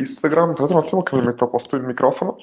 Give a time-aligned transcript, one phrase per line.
[0.00, 0.50] Instagram.
[0.50, 2.36] Aspetta un attimo che mi metto a posto il microfono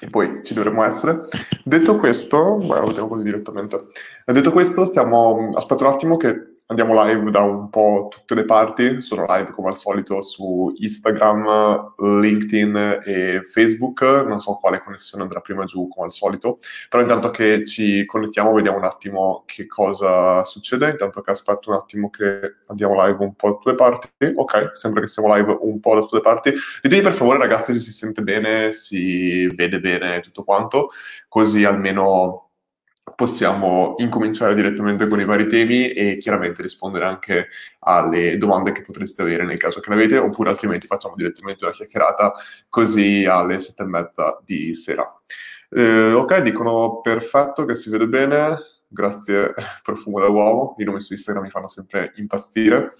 [0.00, 1.28] e poi ci dovremmo essere.
[1.64, 3.86] Detto questo, beh, lo vediamo così direttamente.
[4.24, 5.50] Detto questo, stiamo.
[5.54, 9.68] Aspetta un attimo che andiamo live da un po' tutte le parti, sono live come
[9.68, 16.06] al solito su Instagram, LinkedIn e Facebook, non so quale connessione andrà prima giù come
[16.06, 16.58] al solito,
[16.88, 21.76] però intanto che ci connettiamo vediamo un attimo che cosa succede, intanto che aspetto un
[21.76, 25.58] attimo che andiamo live un po' da tutte le parti, ok, sembra che siamo live
[25.60, 29.46] un po' da tutte le parti, ditemi per favore ragazzi se si sente bene, si
[29.48, 30.88] vede bene tutto quanto,
[31.28, 32.51] così almeno
[33.16, 37.48] possiamo incominciare direttamente con i vari temi e chiaramente rispondere anche
[37.80, 41.72] alle domande che potreste avere nel caso che ne avete, oppure altrimenti facciamo direttamente una
[41.72, 42.32] chiacchierata
[42.68, 45.04] così alle sette e mezza di sera.
[45.68, 51.12] Eh, ok, dicono perfetto che si vede bene, grazie profumo da uomo, i nomi su
[51.12, 52.92] Instagram mi fanno sempre impazzire.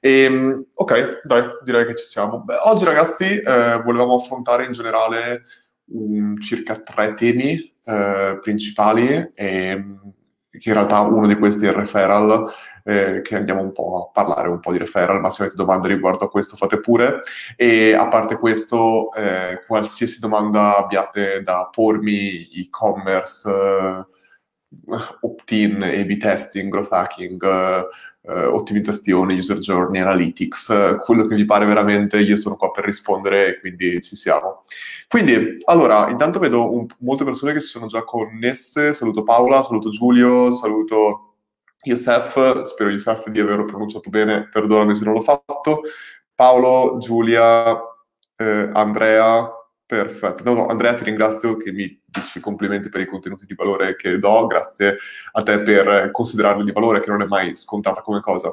[0.00, 2.40] E, ehm, ok, dai, direi che ci siamo.
[2.40, 5.44] Beh, oggi ragazzi eh, volevamo affrontare in generale
[5.92, 9.84] um, circa tre temi eh, principali e
[10.58, 12.50] che in realtà uno di questi è il referral,
[12.84, 15.88] eh, che andiamo un po' a parlare un po' di referral, ma se avete domande
[15.88, 17.22] riguardo a questo fate pure.
[17.56, 24.04] E a parte questo, eh, qualsiasi domanda abbiate da pormi, e-commerce, eh,
[25.20, 27.42] opt-in, A-B testing, growth hacking,
[28.28, 32.84] eh, ottimizzazione, user journey, analytics, eh, quello che vi pare veramente, io sono qua per
[32.84, 34.64] rispondere e quindi ci siamo.
[35.08, 39.90] Quindi, allora, intanto vedo un, molte persone che si sono già connesse, saluto Paola, saluto
[39.90, 41.34] Giulio, saluto
[41.84, 45.82] Youssef, spero Youssef di averlo pronunciato bene, perdonami se non l'ho fatto,
[46.34, 47.80] Paolo, Giulia,
[48.36, 49.48] eh, Andrea,
[49.86, 50.42] Perfetto.
[50.42, 54.18] No, no, Andrea, ti ringrazio che mi dici complimenti per i contenuti di valore che
[54.18, 54.96] do, grazie
[55.30, 58.52] a te per considerarli di valore, che non è mai scontata come cosa.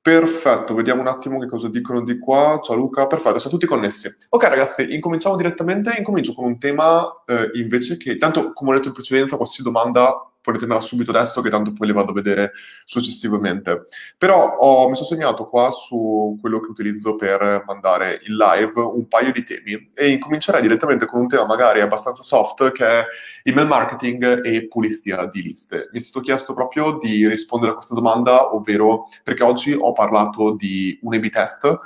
[0.00, 2.60] Perfetto, vediamo un attimo che cosa dicono di qua.
[2.62, 4.14] Ciao Luca, perfetto, siamo tutti connessi.
[4.30, 5.94] Ok ragazzi, incominciamo direttamente.
[5.98, 10.30] Incomincio con un tema eh, invece che, tanto come ho detto in precedenza, qualsiasi domanda
[10.44, 12.52] ponetemela subito adesso che tanto poi le vado a vedere
[12.84, 13.84] successivamente.
[14.18, 19.08] Però ho, mi sono segnato qua su quello che utilizzo per mandare in live un
[19.08, 23.04] paio di temi e incomincerei direttamente con un tema magari abbastanza soft che è
[23.42, 25.88] email marketing e pulizia di liste.
[25.92, 30.54] Mi è stato chiesto proprio di rispondere a questa domanda, ovvero perché oggi ho parlato
[30.54, 31.78] di un A-B test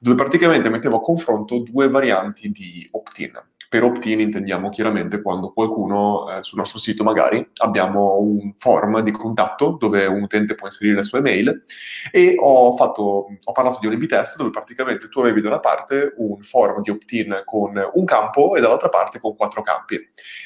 [0.00, 3.38] dove praticamente mettevo a confronto due varianti di opt-in.
[3.68, 9.10] Per opt-in intendiamo chiaramente quando qualcuno eh, sul nostro sito magari abbiamo un form di
[9.10, 11.64] contatto dove un utente può inserire le sue mail
[12.12, 16.14] e ho, fatto, ho parlato di un test dove praticamente tu avevi da una parte
[16.16, 19.98] un form di opt-in con un campo e dall'altra parte con quattro campi.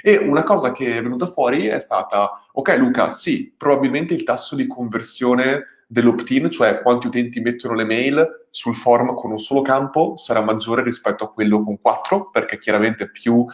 [0.03, 4.54] E una cosa che è venuta fuori è stata, ok Luca, sì, probabilmente il tasso
[4.56, 10.16] di conversione dell'opt-in, cioè quanti utenti mettono le mail sul form con un solo campo,
[10.16, 13.44] sarà maggiore rispetto a quello con quattro, perché chiaramente più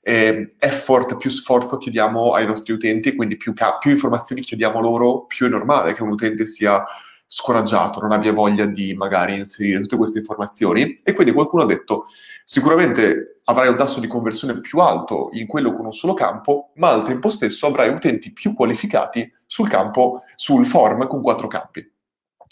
[0.00, 5.24] eh, effort, più sforzo chiediamo ai nostri utenti, quindi più, ca- più informazioni chiediamo loro,
[5.26, 6.84] più è normale che un utente sia
[7.26, 10.98] scoraggiato, non abbia voglia di magari inserire tutte queste informazioni.
[11.02, 12.06] E quindi qualcuno ha detto,
[12.48, 16.90] Sicuramente avrai un tasso di conversione più alto in quello con un solo campo, ma
[16.90, 21.92] al tempo stesso avrai utenti più qualificati sul campo, sul form con quattro campi.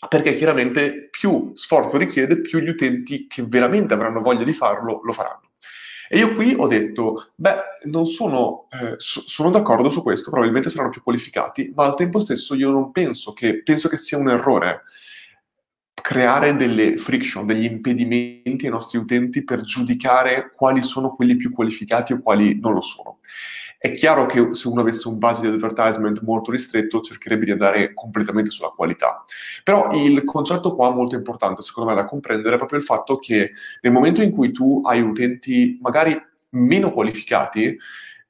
[0.08, 5.12] Perché chiaramente più sforzo richiede, più gli utenti che veramente avranno voglia di farlo lo
[5.12, 5.50] faranno.
[6.08, 10.90] E io qui ho detto, beh, non sono, eh, sono d'accordo su questo, probabilmente saranno
[10.90, 14.82] più qualificati, ma al tempo stesso io non penso che, penso che sia un errore
[16.04, 22.12] creare delle friction, degli impedimenti ai nostri utenti per giudicare quali sono quelli più qualificati
[22.12, 23.20] o quali non lo sono.
[23.84, 27.92] È chiaro che se uno avesse un budget di advertisement molto ristretto cercherebbe di andare
[27.92, 29.22] completamente sulla qualità.
[29.62, 33.50] Però il concetto qua molto importante, secondo me, da comprendere è proprio il fatto che
[33.82, 36.18] nel momento in cui tu hai utenti magari
[36.52, 37.76] meno qualificati,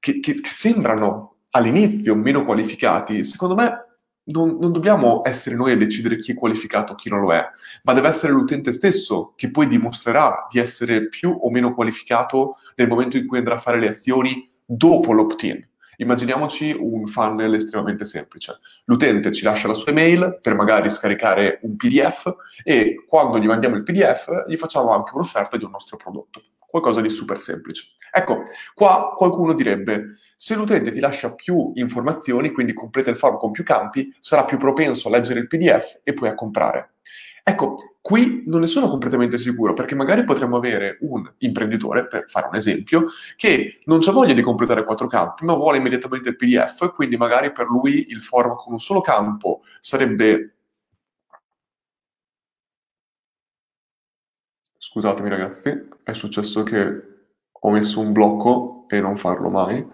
[0.00, 5.76] che, che, che sembrano all'inizio meno qualificati, secondo me non, non, dobbiamo essere noi a
[5.76, 7.46] decidere chi è qualificato e chi non lo è,
[7.84, 12.88] ma deve essere l'utente stesso che poi dimostrerà di essere più o meno qualificato nel
[12.88, 15.66] momento in cui andrà a fare le azioni dopo l'opt-in.
[15.96, 18.58] Immaginiamoci un funnel estremamente semplice.
[18.84, 22.34] L'utente ci lascia la sua email per magari scaricare un PDF
[22.64, 26.42] e quando gli mandiamo il PDF gli facciamo anche un'offerta di un nostro prodotto.
[26.58, 27.92] Qualcosa di super semplice.
[28.10, 28.42] Ecco,
[28.74, 33.62] qua qualcuno direbbe, se l'utente ti lascia più informazioni, quindi completa il form con più
[33.62, 36.93] campi, sarà più propenso a leggere il PDF e poi a comprare.
[37.46, 42.46] Ecco, qui non ne sono completamente sicuro perché magari potremmo avere un imprenditore, per fare
[42.48, 46.94] un esempio, che non ha voglia di completare quattro campi, ma vuole immediatamente il PDF,
[46.94, 50.54] quindi magari per lui il form con un solo campo sarebbe
[54.78, 57.02] Scusatemi ragazzi, è successo che
[57.50, 59.84] ho messo un blocco e non farlo mai.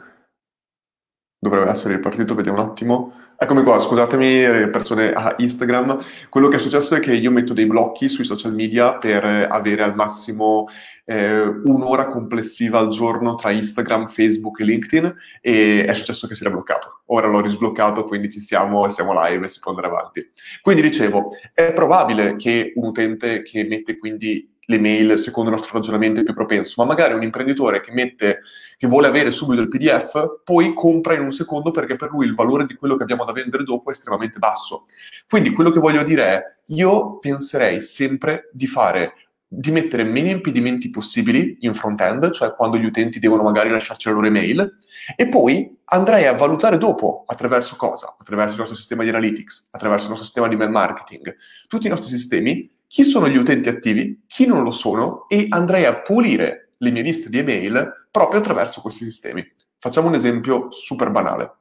[1.38, 3.12] Dovrebbe essere ripartito, vediamo un attimo.
[3.42, 5.98] Eccomi qua, scusatemi persone a Instagram.
[6.28, 9.82] Quello che è successo è che io metto dei blocchi sui social media per avere
[9.82, 10.66] al massimo
[11.06, 16.42] eh, un'ora complessiva al giorno tra Instagram, Facebook e LinkedIn e è successo che si
[16.42, 17.00] era bloccato.
[17.06, 20.30] Ora l'ho risbloccato, quindi ci siamo e siamo live e si può andare avanti.
[20.60, 25.76] Quindi dicevo, è probabile che un utente che mette quindi le mail secondo il nostro
[25.76, 28.40] ragionamento è più propenso, ma magari un imprenditore che mette,
[28.76, 32.36] che vuole avere subito il PDF, poi compra in un secondo perché per lui il
[32.36, 34.86] valore di quello che abbiamo da vendere dopo è estremamente basso.
[35.28, 39.14] Quindi quello che voglio dire è, io penserei sempre di fare
[39.52, 44.14] di mettere meno impedimenti possibili in front-end, cioè quando gli utenti devono magari lasciarci la
[44.14, 44.76] loro email,
[45.16, 48.14] e poi andrei a valutare dopo attraverso cosa?
[48.16, 51.34] Attraverso il nostro sistema di analytics, attraverso il nostro sistema di mail marketing,
[51.66, 55.84] tutti i nostri sistemi chi sono gli utenti attivi, chi non lo sono e andrei
[55.84, 59.48] a pulire le mie liste di email proprio attraverso questi sistemi.
[59.78, 61.58] Facciamo un esempio super banale.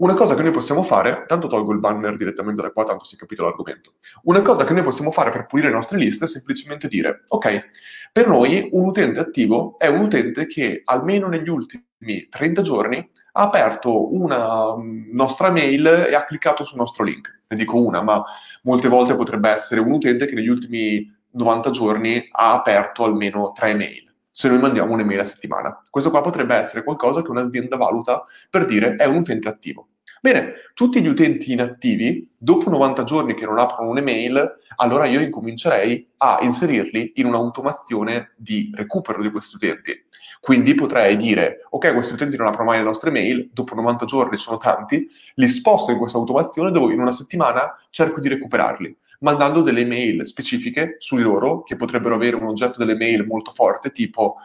[0.00, 3.16] Una cosa che noi possiamo fare, tanto tolgo il banner direttamente da qua, tanto si
[3.16, 3.94] è capito l'argomento.
[4.24, 7.68] Una cosa che noi possiamo fare per pulire le nostre liste è semplicemente dire, ok,
[8.12, 13.42] per noi un utente attivo è un utente che almeno negli ultimi 30 giorni ha
[13.42, 17.40] aperto una mm, nostra mail e ha cliccato sul nostro link.
[17.48, 18.22] Ne dico una, ma
[18.62, 23.74] molte volte potrebbe essere un utente che negli ultimi 90 giorni ha aperto almeno tre
[23.74, 24.07] mail
[24.38, 25.82] se noi mandiamo un'email a settimana.
[25.90, 29.88] Questo qua potrebbe essere qualcosa che un'azienda valuta per dire è un utente attivo.
[30.20, 36.10] Bene, tutti gli utenti inattivi, dopo 90 giorni che non aprono un'email, allora io incomincerei
[36.18, 40.06] a inserirli in un'automazione di recupero di questi utenti.
[40.38, 44.36] Quindi potrei dire, ok, questi utenti non aprono mai le nostre mail, dopo 90 giorni
[44.36, 49.62] sono tanti, li sposto in questa automazione dove in una settimana cerco di recuperarli, mandando
[49.62, 53.90] delle mail specifiche su di loro, che potrebbero avere un oggetto delle mail molto forte,
[53.90, 54.36] tipo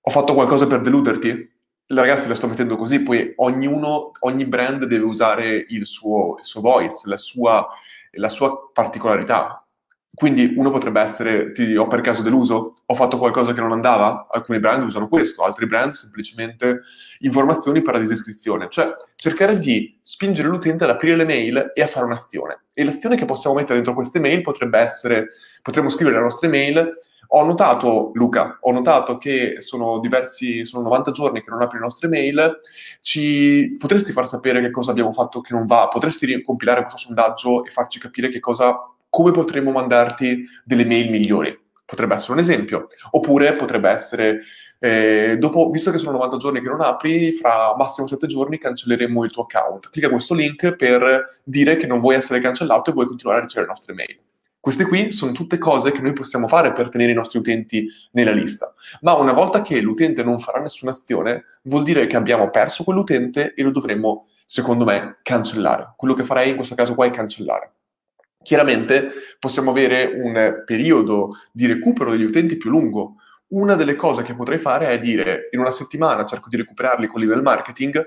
[0.00, 1.56] ho fatto qualcosa per deluderti?
[1.86, 6.60] Ragazzi, la sto mettendo così, poi ognuno, ogni brand deve usare il suo, il suo
[6.60, 7.66] voice, la sua,
[8.12, 9.66] la sua particolarità.
[10.18, 12.78] Quindi uno potrebbe essere, ti ho per caso deluso?
[12.84, 14.26] Ho fatto qualcosa che non andava?
[14.28, 16.80] Alcuni brand usano questo, altri brand semplicemente
[17.20, 18.66] informazioni per la disiscrizione.
[18.68, 22.64] Cioè cercare di spingere l'utente ad aprire le mail e a fare un'azione.
[22.74, 25.28] E l'azione che possiamo mettere dentro queste mail potrebbe essere,
[25.62, 26.94] potremmo scrivere le nostre mail,
[27.30, 31.84] ho notato, Luca, ho notato che sono diversi, sono 90 giorni che non apri le
[31.84, 32.58] nostre mail,
[33.02, 35.86] ci potresti far sapere che cosa abbiamo fatto che non va?
[35.86, 38.76] Potresti compilare questo sondaggio e farci capire che cosa
[39.08, 41.56] come potremmo mandarti delle mail migliori.
[41.84, 42.88] Potrebbe essere un esempio.
[43.12, 44.42] Oppure potrebbe essere,
[44.78, 49.24] eh, dopo, visto che sono 90 giorni che non apri, fra massimo 7 giorni cancelleremo
[49.24, 49.90] il tuo account.
[49.90, 53.66] Clicca questo link per dire che non vuoi essere cancellato e vuoi continuare a ricevere
[53.66, 54.18] le nostre mail.
[54.60, 58.32] Queste qui sono tutte cose che noi possiamo fare per tenere i nostri utenti nella
[58.32, 58.74] lista.
[59.00, 63.54] Ma una volta che l'utente non farà nessuna azione, vuol dire che abbiamo perso quell'utente
[63.54, 65.94] e lo dovremmo, secondo me, cancellare.
[65.96, 67.76] Quello che farei in questo caso qua è cancellare.
[68.48, 73.16] Chiaramente possiamo avere un periodo di recupero degli utenti più lungo.
[73.48, 77.20] Una delle cose che potrei fare è dire in una settimana cerco di recuperarli con
[77.20, 78.02] l'email marketing,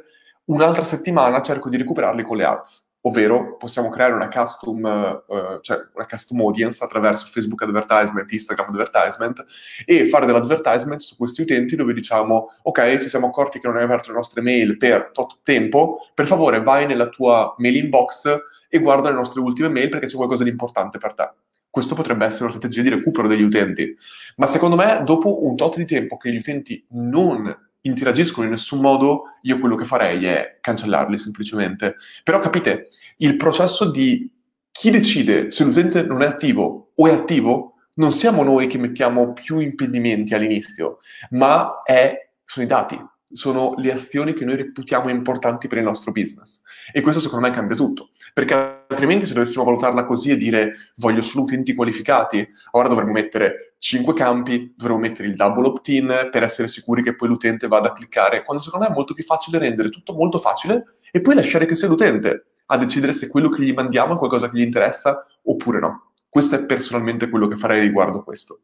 [0.46, 2.84] un'altra settimana cerco di recuperarli con le ads.
[3.04, 9.44] Ovvero possiamo creare una custom, uh, cioè una custom audience attraverso Facebook Advertisement, Instagram Advertisement
[9.86, 13.84] e fare dell'advertisement su questi utenti dove diciamo ok, ci siamo accorti che non hai
[13.84, 18.38] aperto le nostre mail per tot tempo, per favore vai nella tua mail inbox
[18.70, 21.30] e guarda le nostre ultime mail perché c'è qualcosa di importante per te.
[21.72, 23.96] Questo potrebbe essere una strategia di recupero degli utenti.
[24.36, 28.80] Ma secondo me, dopo un tot di tempo che gli utenti non interagiscono in nessun
[28.80, 31.96] modo, io quello che farei è cancellarli semplicemente.
[32.24, 34.32] Però capite, il processo di
[34.72, 39.34] chi decide se l'utente non è attivo o è attivo, non siamo noi che mettiamo
[39.34, 41.00] più impedimenti all'inizio,
[41.32, 43.00] ma è, sono i dati
[43.34, 46.62] sono le azioni che noi reputiamo importanti per il nostro business.
[46.92, 48.54] E questo secondo me cambia tutto, perché
[48.88, 54.14] altrimenti se dovessimo valutarla così e dire voglio solo utenti qualificati, ora dovremmo mettere 5
[54.14, 58.44] campi, dovremmo mettere il double opt-in per essere sicuri che poi l'utente vada a cliccare,
[58.44, 61.76] quando secondo me è molto più facile rendere tutto molto facile e poi lasciare che
[61.76, 65.80] sia l'utente a decidere se quello che gli mandiamo è qualcosa che gli interessa oppure
[65.80, 66.11] no.
[66.32, 68.62] Questo è personalmente quello che farei riguardo questo.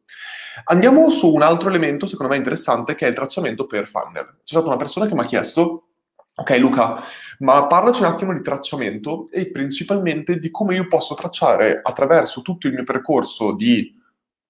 [0.64, 4.24] Andiamo su un altro elemento, secondo me interessante, che è il tracciamento per funnel.
[4.38, 5.88] C'è stata una persona che mi ha chiesto,
[6.34, 7.04] ok Luca,
[7.40, 12.68] ma parlaci un attimo di tracciamento e principalmente di come io posso tracciare attraverso tutto
[12.68, 13.94] il mio percorso di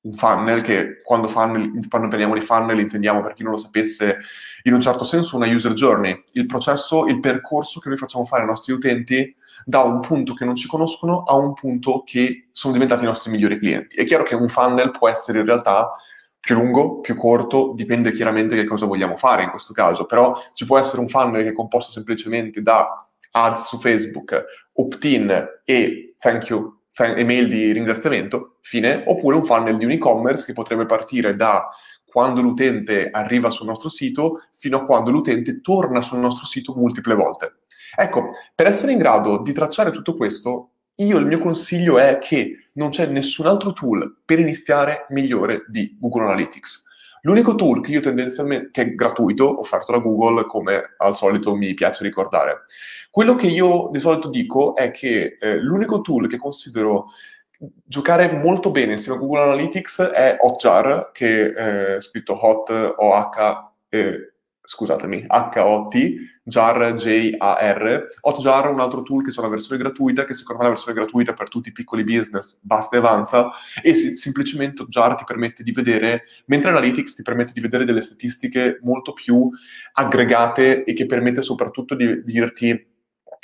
[0.02, 4.18] un funnel, che quando, funnel, quando parliamo di funnel intendiamo, per chi non lo sapesse,
[4.62, 8.42] in un certo senso una user journey, il processo, il percorso che noi facciamo fare
[8.42, 9.34] ai nostri utenti
[9.68, 13.30] da un punto che non ci conoscono a un punto che sono diventati i nostri
[13.30, 13.96] migliori clienti.
[13.96, 15.92] È chiaro che un funnel può essere in realtà
[16.40, 20.64] più lungo, più corto, dipende chiaramente che cosa vogliamo fare in questo caso, però ci
[20.64, 26.46] può essere un funnel che è composto semplicemente da ads su Facebook, opt-in e thank
[26.46, 31.68] you, email di ringraziamento, fine, oppure un funnel di un e-commerce che potrebbe partire da
[32.06, 37.14] quando l'utente arriva sul nostro sito fino a quando l'utente torna sul nostro sito multiple
[37.14, 37.58] volte.
[38.00, 42.66] Ecco, per essere in grado di tracciare tutto questo, io il mio consiglio è che
[42.74, 46.84] non c'è nessun altro tool per iniziare migliore di Google Analytics.
[47.22, 51.74] L'unico tool che io tendenzialmente, che è gratuito, offerto da Google, come al solito mi
[51.74, 52.66] piace ricordare.
[53.10, 57.06] Quello che io di solito dico è che eh, l'unico tool che considero
[57.82, 64.34] giocare molto bene insieme a Google Analytics è Hotjar, che è scritto Hot O-H, eh,
[64.68, 65.96] scusatemi, H-O-T,
[66.42, 68.08] Jar, J-A-R.
[68.20, 70.76] Hotjar è un altro tool che c'è una versione gratuita, che secondo me è una
[70.76, 73.50] versione gratuita per tutti i piccoli business, basta e avanza,
[73.82, 78.02] e si, semplicemente Hotjar ti permette di vedere, mentre Analytics ti permette di vedere delle
[78.02, 79.48] statistiche molto più
[79.94, 82.96] aggregate e che permette soprattutto di dirti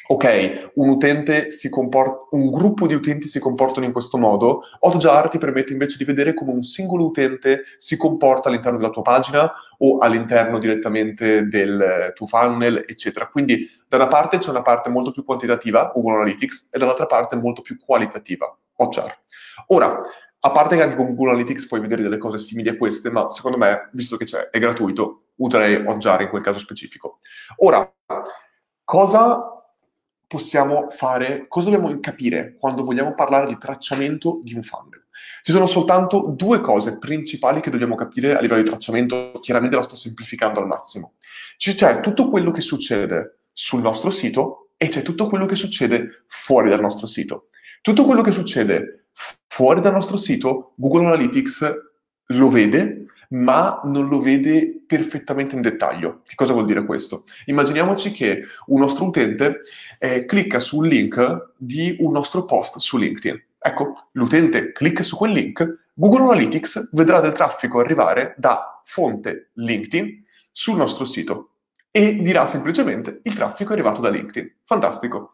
[0.06, 5.28] ok, un utente si comporta, un gruppo di utenti si comportano in questo modo, Hotjar
[5.28, 9.50] ti permette invece di vedere come un singolo utente si comporta all'interno della tua pagina
[9.78, 13.28] o all'interno direttamente del tuo funnel, eccetera.
[13.28, 17.36] Quindi da una parte c'è una parte molto più quantitativa, Google Analytics, e dall'altra parte
[17.36, 19.22] molto più qualitativa, Hotjar.
[19.68, 20.00] Ora,
[20.40, 23.30] a parte che anche con Google Analytics puoi vedere delle cose simili a queste, ma
[23.30, 27.20] secondo me, visto che c'è, è gratuito, userei Hotjar in quel caso specifico.
[27.56, 27.90] Ora,
[28.84, 29.53] cosa
[30.34, 35.04] possiamo fare, cosa dobbiamo capire quando vogliamo parlare di tracciamento di un funnel?
[35.42, 39.84] Ci sono soltanto due cose principali che dobbiamo capire a livello di tracciamento, chiaramente la
[39.84, 41.12] sto semplificando al massimo.
[41.56, 46.68] C'è tutto quello che succede sul nostro sito e c'è tutto quello che succede fuori
[46.68, 47.50] dal nostro sito.
[47.80, 49.06] Tutto quello che succede
[49.46, 51.72] fuori dal nostro sito, Google Analytics
[52.26, 56.22] lo vede ma non lo vede perfettamente in dettaglio.
[56.26, 57.24] Che cosa vuol dire questo?
[57.46, 59.60] Immaginiamoci che un nostro utente
[59.98, 63.42] eh, clicca sul link di un nostro post su LinkedIn.
[63.58, 70.24] Ecco, l'utente clicca su quel link, Google Analytics vedrà del traffico arrivare da fonte LinkedIn
[70.50, 71.50] sul nostro sito
[71.90, 74.56] e dirà semplicemente il traffico è arrivato da LinkedIn.
[74.64, 75.30] Fantastico.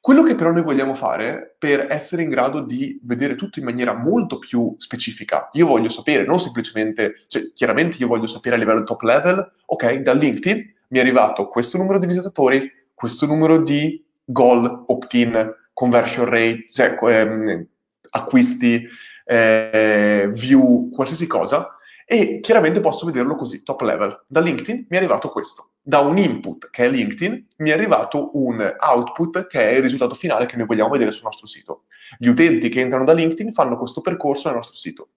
[0.00, 3.92] Quello che però noi vogliamo fare per essere in grado di vedere tutto in maniera
[3.92, 8.84] molto più specifica, io voglio sapere, non semplicemente, cioè chiaramente io voglio sapere a livello
[8.84, 14.04] top level, ok, da LinkedIn mi è arrivato questo numero di visitatori, questo numero di
[14.24, 17.66] goal, opt-in, conversion rate, cioè ehm,
[18.10, 18.86] acquisti,
[19.24, 21.76] eh, view, qualsiasi cosa,
[22.06, 24.24] e chiaramente posso vederlo così, top level.
[24.26, 25.70] Da LinkedIn mi è arrivato questo.
[25.88, 30.16] Da un input che è LinkedIn mi è arrivato un output che è il risultato
[30.16, 31.84] finale che noi vogliamo vedere sul nostro sito.
[32.18, 35.10] Gli utenti che entrano da LinkedIn fanno questo percorso nel nostro sito.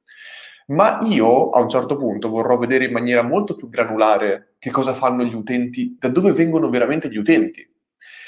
[0.67, 4.93] Ma io a un certo punto vorrò vedere in maniera molto più granulare che cosa
[4.93, 7.67] fanno gli utenti, da dove vengono veramente gli utenti.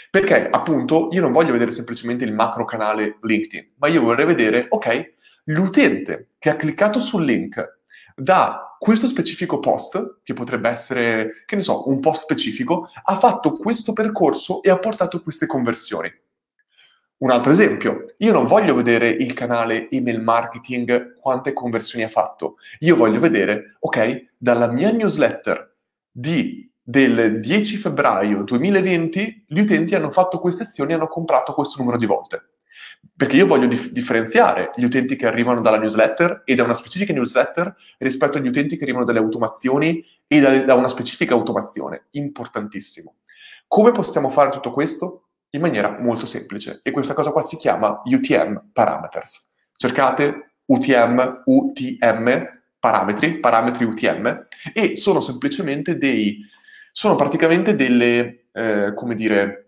[0.10, 4.65] Perché appunto io non voglio vedere semplicemente il macro canale LinkedIn, ma io vorrei vedere,
[4.67, 7.80] ok, l'utente che ha cliccato sul link
[8.22, 13.58] da questo specifico post, che potrebbe essere, che ne so, un post specifico, ha fatto
[13.58, 16.12] questo percorso e ha portato queste conversioni.
[17.18, 22.58] Un altro esempio, io non voglio vedere il canale email marketing quante conversioni ha fatto,
[22.80, 25.75] io voglio vedere, ok, dalla mia newsletter
[26.12, 31.75] di, del 10 febbraio 2020 gli utenti hanno fatto queste azioni e hanno comprato questo
[31.80, 32.50] numero di volte.
[33.15, 37.13] Perché io voglio dif- differenziare gli utenti che arrivano dalla newsletter e da una specifica
[37.13, 42.08] newsletter rispetto agli utenti che arrivano dalle automazioni e da, da una specifica automazione.
[42.12, 43.15] Importantissimo.
[43.67, 45.27] Come possiamo fare tutto questo?
[45.51, 46.79] In maniera molto semplice.
[46.84, 49.50] E questa cosa qua si chiama UTM Parameters.
[49.75, 56.39] Cercate UTM, UTM, parametri, parametri UTM, e sono semplicemente dei,
[56.91, 59.61] sono praticamente delle, eh, come dire,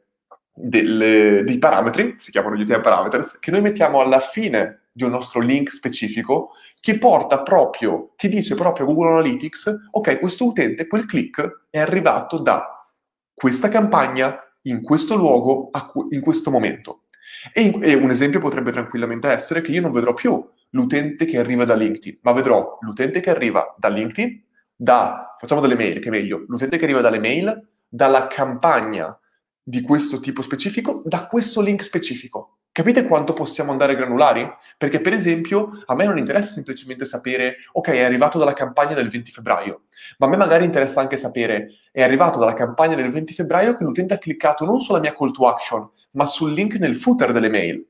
[0.54, 5.40] delle, dei parametri, si chiamano UTM parameters, che noi mettiamo alla fine di un nostro
[5.40, 11.66] link specifico che porta proprio, che dice proprio Google Analytics, ok, questo utente, quel click
[11.70, 12.88] è arrivato da
[13.34, 15.72] questa campagna in questo luogo
[16.12, 17.04] in questo momento.
[17.52, 21.40] E, in, e un esempio potrebbe tranquillamente essere che io non vedrò più l'utente che
[21.40, 24.44] arriva da LinkedIn, ma vedrò l'utente che arriva da LinkedIn,
[24.76, 29.18] da, facciamo delle mail, che è meglio, l'utente che arriva dalle mail, dalla campagna
[29.64, 32.58] di questo tipo specifico da questo link specifico.
[32.74, 34.46] Capite quanto possiamo andare granulari?
[34.78, 39.10] Perché per esempio a me non interessa semplicemente sapere, ok, è arrivato dalla campagna del
[39.10, 39.84] 20 febbraio,
[40.18, 43.84] ma a me magari interessa anche sapere, è arrivato dalla campagna del 20 febbraio che
[43.84, 47.50] l'utente ha cliccato non sulla mia call to action, ma sul link nel footer delle
[47.50, 47.86] mail.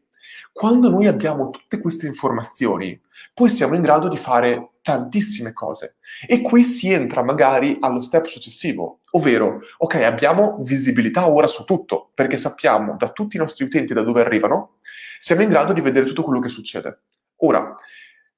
[0.51, 2.99] Quando noi abbiamo tutte queste informazioni,
[3.33, 5.95] poi siamo in grado di fare tantissime cose.
[6.27, 12.11] E qui si entra magari allo step successivo, ovvero, ok, abbiamo visibilità ora su tutto,
[12.13, 14.77] perché sappiamo da tutti i nostri utenti da dove arrivano,
[15.17, 16.99] siamo in grado di vedere tutto quello che succede.
[17.37, 17.75] Ora,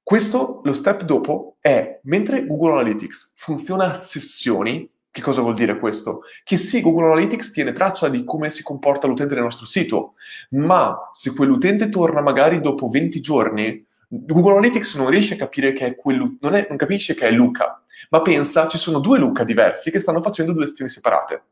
[0.02, 5.78] questo, lo step dopo è, mentre Google Analytics funziona a sessioni, che cosa vuol dire
[5.78, 6.20] questo?
[6.44, 10.14] Che sì, Google Analytics tiene traccia di come si comporta l'utente nel nostro sito,
[10.50, 15.86] ma se quell'utente torna magari dopo 20 giorni, Google Analytics non riesce a capire che
[15.86, 19.44] è quello, non, è, non capisce che è Luca, ma pensa ci sono due Luca
[19.44, 21.44] diversi che stanno facendo due azioni separate.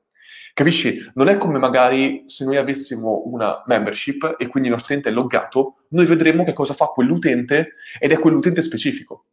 [0.55, 1.11] Capisci?
[1.15, 5.13] Non è come magari se noi avessimo una membership e quindi il nostro utente è
[5.13, 9.27] loggato, noi vedremo che cosa fa quell'utente ed è quell'utente specifico.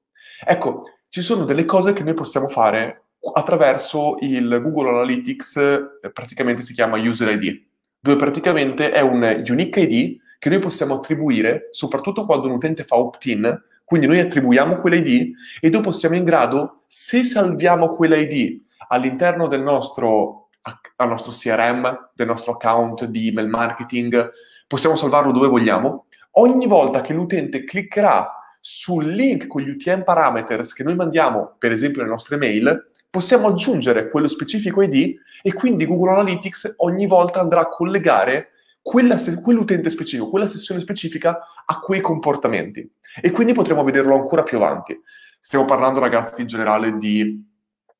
[0.43, 6.63] Ecco, ci sono delle cose che noi possiamo fare attraverso il Google Analytics, eh, praticamente
[6.63, 7.67] si chiama User ID,
[7.99, 12.95] dove praticamente è un unique ID che noi possiamo attribuire, soprattutto quando un utente fa
[12.97, 19.61] opt-in, quindi noi attribuiamo quell'ID e dopo siamo in grado, se salviamo quell'ID all'interno del
[19.61, 20.47] nostro,
[20.95, 24.31] al nostro CRM, del nostro account di email marketing,
[24.65, 26.05] possiamo salvarlo dove vogliamo.
[26.31, 28.27] Ogni volta che l'utente cliccherà
[28.59, 33.49] sul link con gli UTM parameters che noi mandiamo, per esempio, nelle nostre mail, possiamo
[33.49, 39.89] aggiungere quello specifico ID e quindi Google Analytics ogni volta andrà a collegare quella, quell'utente
[39.89, 42.89] specifico, quella sessione specifica a quei comportamenti.
[43.21, 44.99] E quindi potremo vederlo ancora più avanti.
[45.39, 47.47] Stiamo parlando, ragazzi, in generale di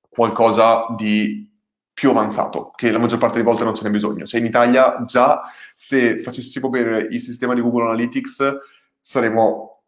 [0.10, 1.50] qualcosa di
[1.94, 4.26] più avanzato, che la maggior parte delle volte non ce n'è bisogno.
[4.26, 5.42] Cioè in Italia già
[5.76, 8.58] se facessimo bene il sistema di Google Analytics
[9.00, 9.84] saremmo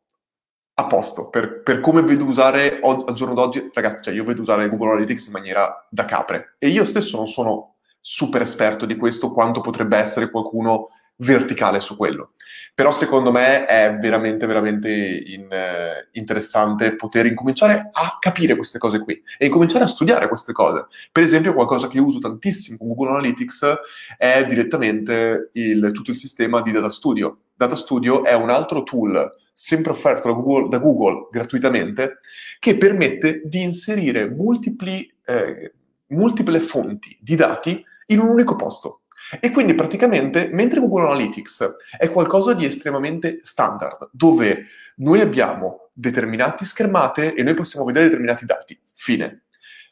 [0.76, 4.68] a posto per, per come vedo usare al giorno d'oggi, ragazzi, cioè io vedo usare
[4.70, 7.73] Google Analytics in maniera da capre e io stesso non sono
[8.06, 12.34] super esperto di questo quanto potrebbe essere qualcuno verticale su quello.
[12.76, 19.00] Però secondo me è veramente, veramente in, eh, interessante poter incominciare a capire queste cose
[19.00, 20.88] qui e incominciare a studiare queste cose.
[21.12, 23.74] Per esempio, qualcosa che uso tantissimo con Google Analytics
[24.18, 27.44] è direttamente il, tutto il sistema di Data Studio.
[27.56, 32.18] Data Studio è un altro tool sempre offerto da Google, da Google gratuitamente,
[32.60, 35.74] che permette di inserire multipli, eh,
[36.08, 39.02] multiple fonti di dati in un unico posto.
[39.39, 44.66] E quindi praticamente, mentre Google Analytics è qualcosa di estremamente standard, dove
[44.98, 49.44] noi abbiamo determinate schermate e noi possiamo vedere determinati dati, fine.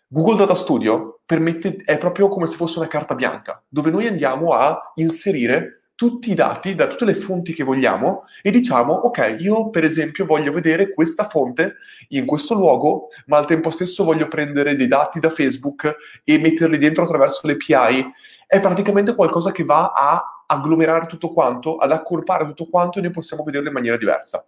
[0.07, 4.53] Google Data Studio permette, è proprio come se fosse una carta bianca, dove noi andiamo
[4.53, 9.69] a inserire tutti i dati da tutte le fonti che vogliamo e diciamo, ok, io
[9.69, 11.75] per esempio voglio vedere questa fonte
[12.07, 16.79] in questo luogo, ma al tempo stesso voglio prendere dei dati da Facebook e metterli
[16.79, 18.03] dentro attraverso le API.
[18.47, 23.11] È praticamente qualcosa che va a agglomerare tutto quanto, ad accorpare tutto quanto e noi
[23.11, 24.43] possiamo vederlo in maniera diversa.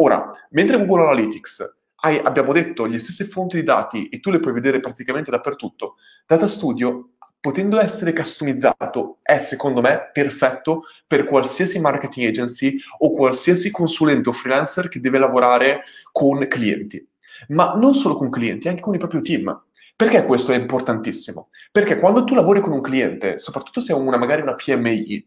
[0.00, 4.40] Ora, mentre Google Analytics hai, abbiamo detto le stesse fonti di dati e tu le
[4.40, 5.94] puoi vedere praticamente dappertutto,
[6.26, 13.70] Data Studio potendo essere customizzato, è secondo me perfetto per qualsiasi marketing agency o qualsiasi
[13.70, 17.06] consulente o freelancer che deve lavorare con clienti.
[17.48, 19.62] Ma non solo con clienti, anche con il proprio team.
[19.94, 21.48] Perché questo è importantissimo?
[21.72, 25.26] Perché quando tu lavori con un cliente, soprattutto se è una, magari una PMI,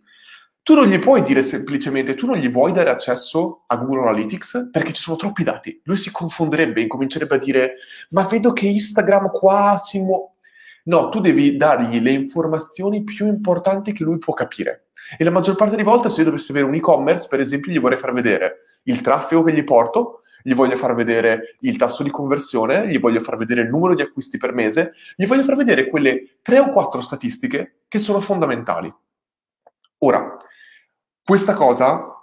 [0.63, 4.69] tu non gli puoi dire semplicemente, tu non gli vuoi dare accesso a Google Analytics
[4.71, 5.81] perché ci sono troppi dati.
[5.85, 7.73] Lui si confonderebbe, incomincerebbe a dire,
[8.11, 10.29] ma vedo che Instagram qua si muove.
[10.85, 14.87] No, tu devi dargli le informazioni più importanti che lui può capire.
[15.17, 17.79] E la maggior parte delle volte, se io dovessi avere un e-commerce, per esempio, gli
[17.79, 22.09] vorrei far vedere il traffico che gli porto, gli voglio far vedere il tasso di
[22.09, 25.87] conversione, gli voglio far vedere il numero di acquisti per mese, gli voglio far vedere
[25.87, 28.91] quelle tre o quattro statistiche che sono fondamentali.
[29.99, 30.35] Ora,
[31.23, 32.20] questa cosa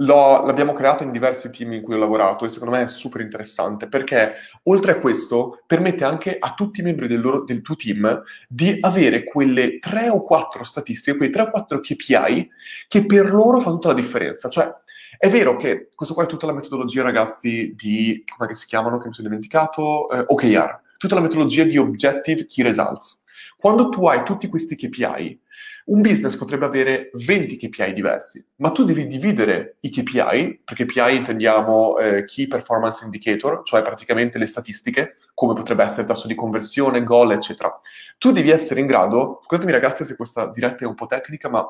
[0.00, 3.20] L'ho, l'abbiamo creata in diversi team in cui ho lavorato e secondo me è super
[3.20, 4.34] interessante perché
[4.64, 8.78] oltre a questo permette anche a tutti i membri del, loro, del tuo team di
[8.80, 12.48] avere quelle tre o quattro statistiche, quei tre o quattro KPI
[12.86, 14.48] che per loro fa tutta la differenza.
[14.48, 14.72] Cioè,
[15.18, 19.08] è vero che questo qua è tutta la metodologia, ragazzi, di, come si chiamano, che
[19.08, 23.20] mi sono dimenticato, eh, OKR, tutta la metodologia di Objective Key Results.
[23.56, 25.40] Quando tu hai tutti questi KPI,
[25.88, 31.16] un business potrebbe avere 20 KPI diversi, ma tu devi dividere i KPI, per KPI
[31.16, 36.34] intendiamo eh, Key Performance Indicator, cioè praticamente le statistiche, come potrebbe essere il tasso di
[36.34, 37.80] conversione, goal, eccetera.
[38.18, 41.66] Tu devi essere in grado, scusatemi ragazzi se questa diretta è un po' tecnica, ma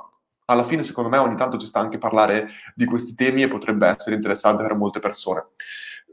[0.46, 3.86] alla fine secondo me ogni tanto ci sta anche parlare di questi temi e potrebbe
[3.86, 5.48] essere interessante per molte persone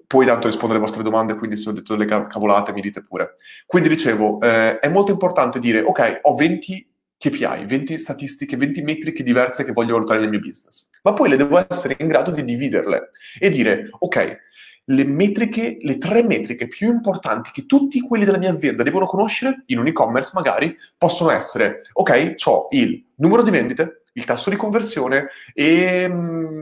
[0.08, 3.38] poi tanto rispondo alle vostre domande, quindi se ho detto delle cavolate mi dite pure.
[3.66, 6.95] Quindi dicevo, eh, è molto importante dire, ok, ho 20
[7.30, 11.38] KPI, 20 statistiche, 20 metriche diverse che voglio valutare nel mio business, ma poi le
[11.38, 13.10] devo essere in grado di dividerle
[13.40, 14.38] e dire, ok,
[14.86, 19.64] le metriche, le tre metriche più importanti che tutti quelli della mia azienda devono conoscere
[19.68, 24.56] in un e-commerce magari possono essere, ok, ho il numero di vendite, il tasso di
[24.56, 26.62] conversione e mm,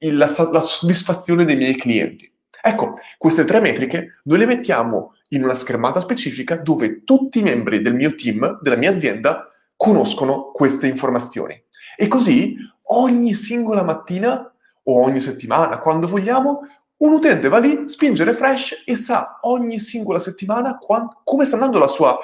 [0.00, 2.30] il, la, la soddisfazione dei miei clienti.
[2.64, 7.80] Ecco, queste tre metriche noi le mettiamo in una schermata specifica dove tutti i membri
[7.80, 11.60] del mio team, della mia azienda, conoscono queste informazioni.
[11.96, 14.52] E così ogni singola mattina
[14.84, 16.60] o ogni settimana, quando vogliamo,
[16.98, 22.18] un utente va lì, spinge refresh e sa ogni singola settimana quando, come sta sua,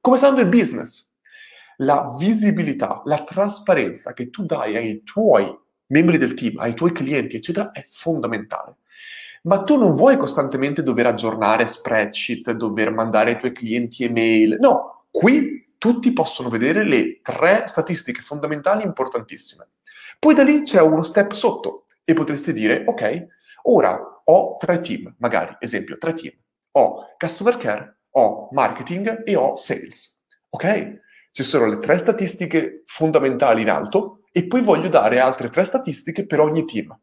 [0.00, 1.10] come sta andando il business.
[1.78, 5.52] La visibilità, la trasparenza che tu dai ai tuoi
[5.86, 8.76] membri del team, ai tuoi clienti, eccetera, è fondamentale.
[9.42, 14.56] Ma tu non vuoi costantemente dover aggiornare spreadsheet, dover mandare ai tuoi clienti email.
[14.60, 19.70] No, qui tutti possono vedere le tre statistiche fondamentali importantissime.
[20.16, 23.26] Poi da lì c'è uno step sotto e potresti dire, ok,
[23.62, 26.34] ora ho tre team, magari, esempio, tre team.
[26.76, 30.22] Ho customer care, ho marketing e ho sales.
[30.50, 31.00] Ok?
[31.32, 36.26] Ci sono le tre statistiche fondamentali in alto e poi voglio dare altre tre statistiche
[36.26, 36.96] per ogni team.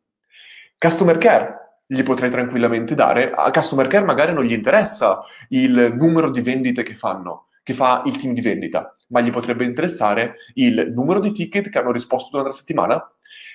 [0.77, 3.29] Customer care, gli potrei tranquillamente dare.
[3.29, 8.01] A customer care magari non gli interessa il numero di vendite che fanno, che fa
[8.07, 12.29] il team di vendita, ma gli potrebbe interessare il numero di ticket che hanno risposto
[12.31, 13.13] durante la settimana,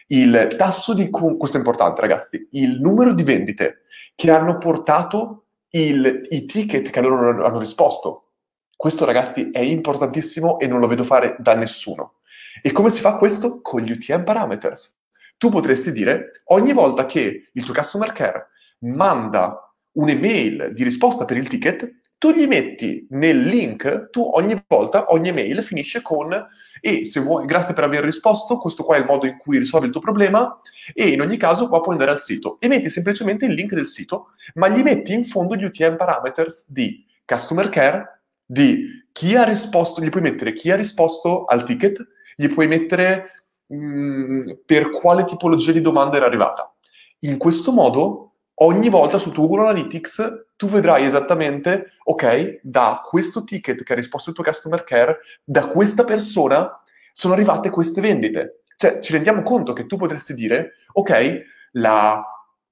[0.09, 3.83] il tasso di, questo è importante ragazzi, il numero di vendite
[4.15, 8.35] che hanno portato il, i ticket che loro hanno risposto.
[8.77, 12.21] Questo ragazzi è importantissimo e non lo vedo fare da nessuno.
[12.63, 13.61] E come si fa questo?
[13.63, 14.97] Con gli UTM parameters.
[15.39, 18.51] Tu potresti dire, ogni volta che il tuo customer care
[18.81, 19.59] manda
[19.95, 25.29] un'email di risposta per il ticket, tu gli metti nel link, tu ogni volta, ogni
[25.29, 26.33] email finisce con
[26.81, 29.89] e se vuoi, grazie per aver risposto, questo qua è il modo in cui risolvi
[29.89, 30.59] il tuo problema
[30.95, 33.85] e in ogni caso qua puoi andare al sito e metti semplicemente il link del
[33.85, 39.45] sito, ma gli metti in fondo gli UTM parameters di customer care, di chi ha
[39.45, 42.03] risposto, gli puoi mettere chi ha risposto al ticket,
[42.37, 46.75] gli puoi mettere mh, mm, per quale tipologia di domanda era arrivata.
[47.19, 53.45] In questo modo ogni volta sul tuo Google Analytics tu vedrai esattamente, ok, da questo
[53.45, 56.81] ticket che ha risposto il tuo customer care, da questa persona
[57.13, 58.63] sono arrivate queste vendite.
[58.77, 62.25] Cioè, ci rendiamo conto che tu potresti dire, ok, la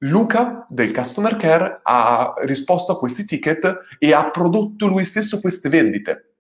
[0.05, 5.69] Luca del customer care ha risposto a questi ticket e ha prodotto lui stesso queste
[5.69, 6.32] vendite.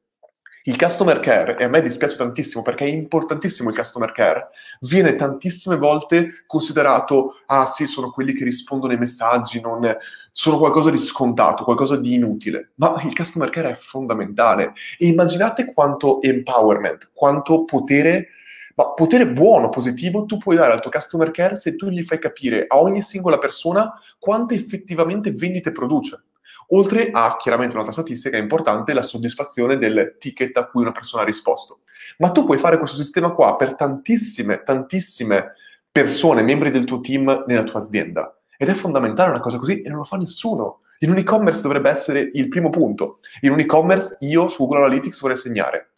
[0.64, 4.48] Il customer care, e a me dispiace tantissimo perché è importantissimo il customer care,
[4.82, 9.92] viene tantissime volte considerato, ah sì, sono quelli che rispondono ai messaggi, non,
[10.30, 12.70] sono qualcosa di scontato, qualcosa di inutile.
[12.76, 14.72] Ma il customer care è fondamentale.
[14.98, 18.28] E immaginate quanto empowerment, quanto potere,
[18.76, 22.20] ma potere buono, positivo, tu puoi dare al tuo customer care se tu gli fai
[22.20, 26.22] capire a ogni singola persona quante effettivamente vendite produce
[26.68, 31.26] oltre a chiaramente un'altra statistica importante, la soddisfazione del ticket a cui una persona ha
[31.26, 31.80] risposto.
[32.18, 35.54] Ma tu puoi fare questo sistema qua per tantissime, tantissime
[35.90, 38.36] persone, membri del tuo team nella tua azienda.
[38.56, 40.80] Ed è fondamentale una cosa così e non lo fa nessuno.
[41.00, 43.18] In un e-commerce dovrebbe essere il primo punto.
[43.40, 45.90] In un e-commerce io su Google Analytics vorrei segnare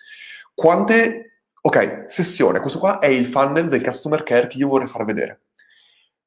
[0.55, 1.31] quante...
[1.67, 5.41] Ok, sessione, questo qua è il funnel del customer care che io vorrei far vedere.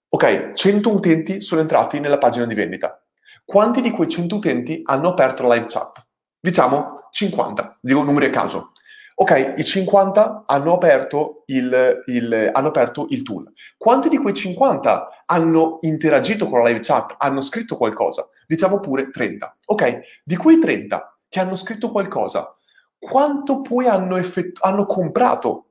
[0.10, 3.07] Ok, 100 utenti sono entrati nella pagina di vendita
[3.48, 6.06] quanti di quei 100 utenti hanno aperto la live chat?
[6.38, 8.74] Diciamo 50, dico numeri a caso.
[9.16, 13.50] Ok, i 50 hanno aperto il, il, hanno aperto il tool.
[13.78, 18.28] Quanti di quei 50 hanno interagito con la live chat, hanno scritto qualcosa?
[18.46, 19.58] Diciamo pure 30.
[19.68, 22.54] Ok, di quei 30 che hanno scritto qualcosa,
[23.00, 25.68] quanto poi hanno, effettu- hanno comprato?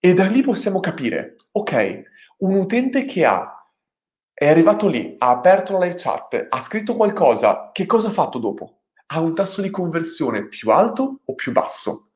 [0.00, 2.02] E da lì possiamo capire, ok,
[2.38, 3.57] un utente che ha
[4.38, 8.38] è arrivato lì, ha aperto la live chat, ha scritto qualcosa, che cosa ha fatto
[8.38, 8.82] dopo?
[9.06, 12.10] Ha un tasso di conversione più alto o più basso?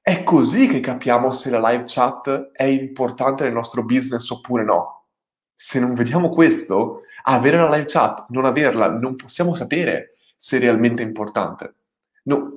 [0.00, 5.08] È così che capiamo se la live chat è importante nel nostro business oppure no.
[5.52, 10.60] Se non vediamo questo, avere la live chat, non averla, non possiamo sapere se è
[10.60, 11.74] realmente importante.
[12.24, 12.56] No,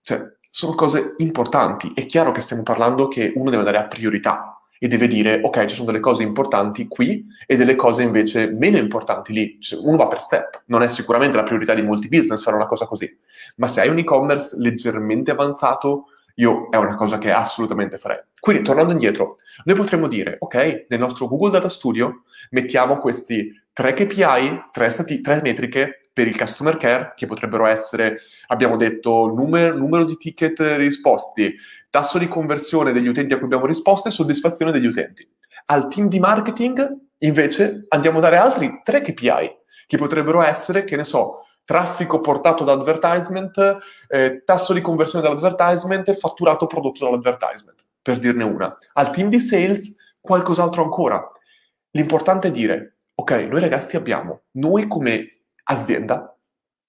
[0.00, 0.18] cioè,
[0.50, 1.92] sono cose importanti.
[1.94, 4.49] È chiaro che stiamo parlando che uno deve dare a priorità
[4.82, 8.78] e deve dire ok, ci sono delle cose importanti qui e delle cose invece meno
[8.78, 9.58] importanti lì.
[9.60, 12.66] Cioè, uno va per step, non è sicuramente la priorità di molti business fare una
[12.66, 13.14] cosa così,
[13.56, 18.20] ma se hai un e-commerce leggermente avanzato, io è una cosa che assolutamente farei.
[18.40, 23.92] Quindi, tornando indietro, noi potremmo dire, ok, nel nostro Google Data Studio mettiamo questi tre
[23.92, 29.76] KPI, tre, stati- tre metriche per il customer care, che potrebbero essere, abbiamo detto, numero,
[29.76, 31.54] numero di ticket risposti,
[31.90, 35.28] tasso di conversione degli utenti a cui abbiamo risposto e soddisfazione degli utenti.
[35.66, 40.96] Al team di marketing, invece, andiamo a dare altri tre KPI, che potrebbero essere, che
[40.96, 48.18] ne so, traffico portato da advertisement, eh, tasso di conversione dall'advertisement, fatturato prodotto dall'advertisement, per
[48.18, 48.76] dirne una.
[48.94, 51.28] Al team di sales qualcos'altro ancora.
[51.90, 56.34] L'importante è dire, ok, noi ragazzi abbiamo, noi come azienda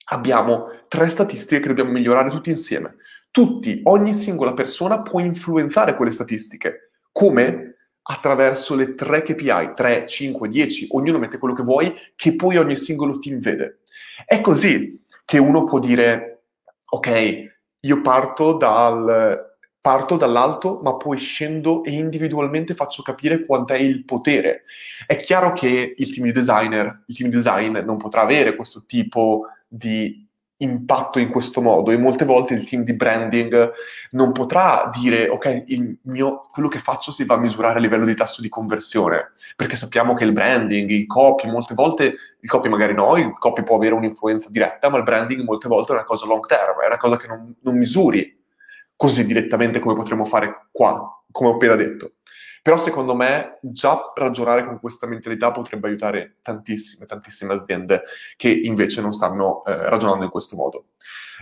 [0.06, 2.98] abbiamo tre statistiche che dobbiamo migliorare tutti insieme.
[3.32, 6.91] Tutti, ogni singola persona può influenzare quelle statistiche.
[7.13, 7.76] Come?
[8.04, 12.76] Attraverso le tre KPI, 3, 5, 10, ognuno mette quello che vuoi, che poi ogni
[12.76, 13.80] singolo team vede.
[14.26, 16.44] È così che uno può dire,
[16.89, 24.04] ok, io parto, dal, parto dall'alto, ma poi scendo e individualmente faccio capire quant'è il
[24.04, 24.63] potere.
[25.08, 30.28] È chiaro che il team designer, il team design non potrà avere questo tipo di
[30.62, 33.71] impatto in questo modo e molte volte il team di branding
[34.12, 35.63] non potrà dire ok,
[36.04, 39.76] mio, quello che faccio si va a misurare a livello di tasso di conversione, perché
[39.76, 43.76] sappiamo che il branding, il copy, molte volte, il copy magari no, il copy può
[43.76, 46.97] avere un'influenza diretta, ma il branding molte volte è una cosa long term, è una
[46.97, 48.39] cosa che non, non misuri
[48.95, 52.13] così direttamente come potremmo fare qua, come ho appena detto.
[52.62, 58.04] Però secondo me già ragionare con questa mentalità potrebbe aiutare tantissime, tantissime aziende
[58.36, 60.89] che invece non stanno eh, ragionando in questo modo.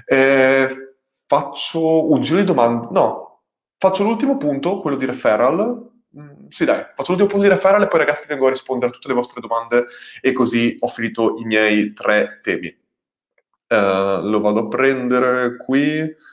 [0.05, 0.95] Eh,
[1.27, 3.41] faccio un giro di domande, no,
[3.77, 5.87] faccio l'ultimo punto, quello di referral.
[6.17, 8.93] Mm, sì, dai, faccio l'ultimo punto di referral e poi ragazzi vengo a rispondere a
[8.93, 9.87] tutte le vostre domande
[10.21, 12.67] e così ho finito i miei tre temi.
[13.67, 16.27] Uh, lo vado a prendere qui.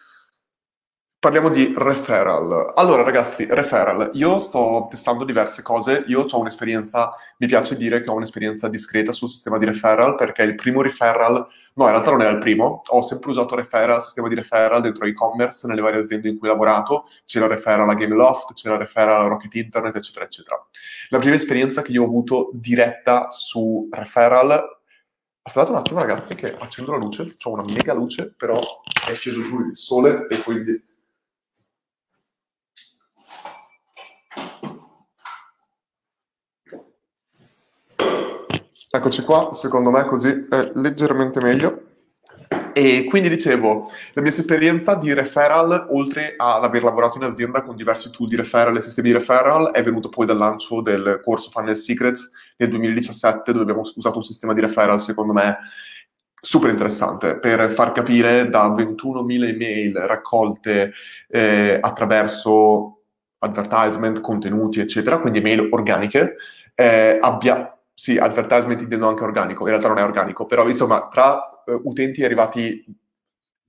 [1.26, 2.70] Parliamo di referral.
[2.76, 4.10] Allora, ragazzi, referral.
[4.12, 6.04] Io sto testando diverse cose.
[6.06, 10.42] Io ho un'esperienza, mi piace dire che ho un'esperienza discreta sul sistema di referral perché
[10.44, 12.82] il primo referral, no, in realtà non era il primo.
[12.86, 16.52] Ho sempre usato referral, sistema di referral dentro e-commerce nelle varie aziende in cui ho
[16.52, 17.08] lavorato.
[17.24, 20.64] C'era referral a Gameloft, c'era referral a Rocket Internet, eccetera, eccetera.
[21.08, 24.74] La prima esperienza che io ho avuto diretta su referral
[25.42, 27.36] Aspettate un attimo, ragazzi, che accendo la luce.
[27.44, 28.60] Ho una mega luce, però
[29.08, 30.94] è sceso giù il sole e quindi
[38.96, 41.82] Eccoci qua, secondo me così è leggermente meglio.
[42.72, 47.76] E quindi dicevo, la mia esperienza di referral, oltre ad aver lavorato in azienda con
[47.76, 51.50] diversi tool di referral e sistemi di referral, è venuto poi dal lancio del corso
[51.50, 55.58] Funnel Secrets nel 2017, dove abbiamo usato un sistema di referral, secondo me,
[56.32, 60.94] super interessante per far capire da 21.000 email raccolte
[61.28, 63.02] eh, attraverso
[63.40, 66.36] advertisement, contenuti, eccetera, quindi email organiche,
[66.74, 71.62] eh, abbia, sì, advertisement intendo anche organico, in realtà non è organico, però insomma tra
[71.64, 72.84] uh, utenti arrivati,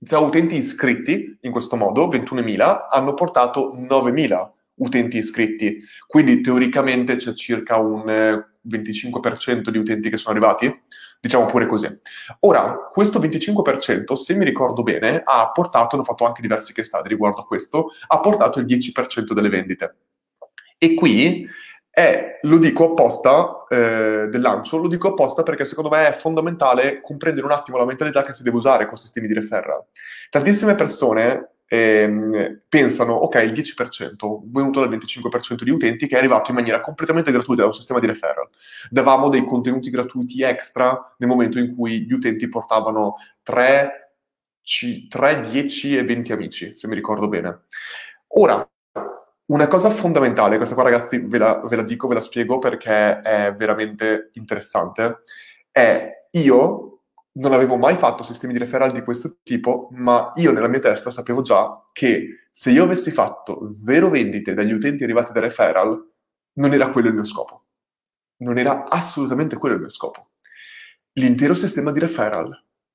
[0.04, 7.32] tra utenti iscritti in questo modo, 21.000, hanno portato 9.000 utenti iscritti, quindi teoricamente c'è
[7.32, 8.04] circa un
[8.68, 10.70] 25% di utenti che sono arrivati,
[11.18, 11.88] diciamo pure così.
[12.40, 17.08] Ora, questo 25%, se mi ricordo bene, ha portato, hanno fatto anche diversi case study
[17.08, 19.96] riguardo a questo, ha portato il 10% delle vendite.
[20.76, 21.48] E qui
[21.98, 27.00] è, lo dico apposta, eh, del lancio, lo dico apposta perché secondo me è fondamentale
[27.00, 29.84] comprendere un attimo la mentalità che si deve usare con sistemi di referral.
[30.30, 36.50] Tantissime persone ehm, pensano, ok, il 10%, venuto dal 25% di utenti che è arrivato
[36.50, 38.48] in maniera completamente gratuita da un sistema di referral.
[38.90, 44.12] Davamo dei contenuti gratuiti extra nel momento in cui gli utenti portavano 3,
[45.08, 47.62] 3 10 e 20 amici, se mi ricordo bene.
[48.34, 48.64] Ora,
[49.48, 53.20] una cosa fondamentale, questa qua ragazzi ve la, ve la, dico, ve la spiego perché
[53.20, 55.22] è veramente interessante,
[55.70, 56.88] è io
[57.38, 61.10] non avevo mai fatto sistemi di referral di questo tipo, ma io nella mia testa
[61.10, 66.10] sapevo già che se io avessi fatto zero vendite dagli utenti arrivati da referral,
[66.54, 67.66] non era quello il mio scopo.
[68.38, 70.30] Non era assolutamente quello il mio scopo.
[71.12, 72.50] L'intero sistema di referral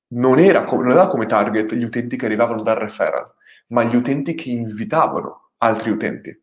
[0.08, 3.32] non, era, non aveva come target gli utenti che arrivavano dal referral,
[3.68, 6.42] ma gli utenti che invitavano altri utenti.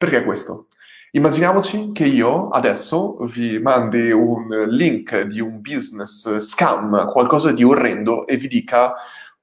[0.00, 0.68] Perché questo?
[1.10, 8.26] Immaginiamoci che io adesso vi mandi un link di un business scam, qualcosa di orrendo,
[8.26, 8.94] e vi dica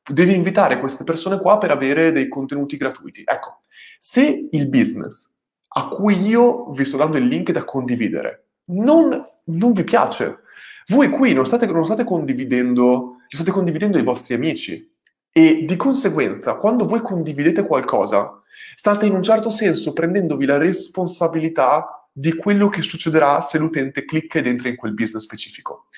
[0.04, 3.22] devi invitare queste persone qua per avere dei contenuti gratuiti.
[3.24, 3.60] Ecco,
[4.00, 5.32] se il business
[5.76, 10.40] a cui io vi sto dando il link da condividere non, non vi piace,
[10.88, 14.92] voi qui non state, non state condividendo, state condividendo i vostri amici
[15.38, 18.42] e di conseguenza quando voi condividete qualcosa
[18.74, 24.40] state in un certo senso prendendovi la responsabilità di quello che succederà se l'utente clicca
[24.40, 25.90] ed entra in quel business specifico.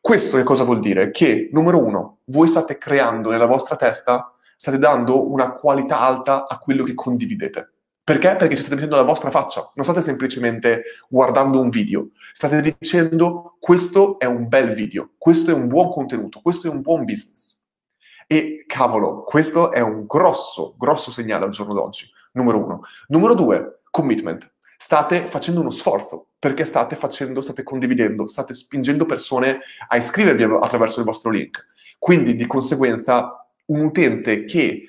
[0.00, 1.12] Questo che cosa vuol dire?
[1.12, 6.58] Che, numero uno, voi state creando nella vostra testa, state dando una qualità alta a
[6.58, 7.70] quello che condividete.
[8.02, 8.34] Perché?
[8.34, 13.56] Perché ci state mettendo la vostra faccia, non state semplicemente guardando un video, state dicendo
[13.60, 17.59] questo è un bel video, questo è un buon contenuto, questo è un buon business.
[18.32, 22.82] E cavolo, questo è un grosso, grosso segnale al giorno d'oggi, numero uno.
[23.08, 24.48] Numero due, commitment.
[24.78, 31.00] State facendo uno sforzo, perché state facendo, state condividendo, state spingendo persone a iscrivervi attraverso
[31.00, 31.66] il vostro link.
[31.98, 34.84] Quindi, di conseguenza, un utente che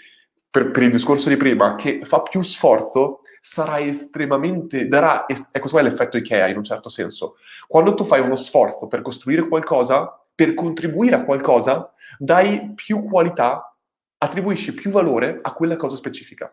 [0.47, 5.79] per, per, il discorso di prima, che fa più sforzo, sarà estremamente, darà, ecco qua
[5.79, 7.37] è l'effetto Ikea in un certo senso.
[7.67, 13.77] Quando tu fai uno sforzo per costruire qualcosa, per contribuire a qualcosa, dai più qualità,
[14.17, 16.51] attribuisci più valore a quella cosa specifica.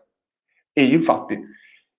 [0.71, 1.43] E infatti,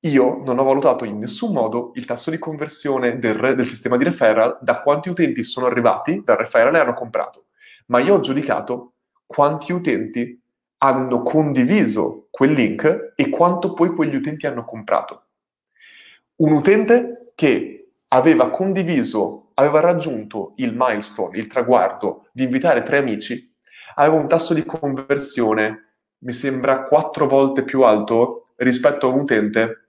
[0.03, 4.05] io non ho valutato in nessun modo il tasso di conversione del, del sistema di
[4.05, 7.47] referral da quanti utenti sono arrivati dal referral e hanno comprato,
[7.87, 8.93] ma io ho giudicato
[9.27, 10.41] quanti utenti
[10.83, 15.25] hanno condiviso quel link e quanto poi quegli utenti hanno comprato.
[16.37, 23.55] Un utente che aveva condiviso, aveva raggiunto il milestone, il traguardo di invitare tre amici,
[23.95, 29.89] aveva un tasso di conversione, mi sembra, quattro volte più alto rispetto a un utente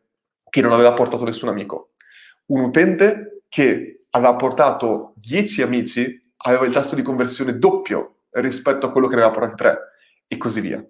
[0.49, 1.91] che non aveva portato nessun amico.
[2.47, 8.91] Un utente che aveva portato dieci amici aveva il tasso di conversione doppio rispetto a
[8.91, 9.79] quello che ne aveva portati tre
[10.27, 10.85] e così via.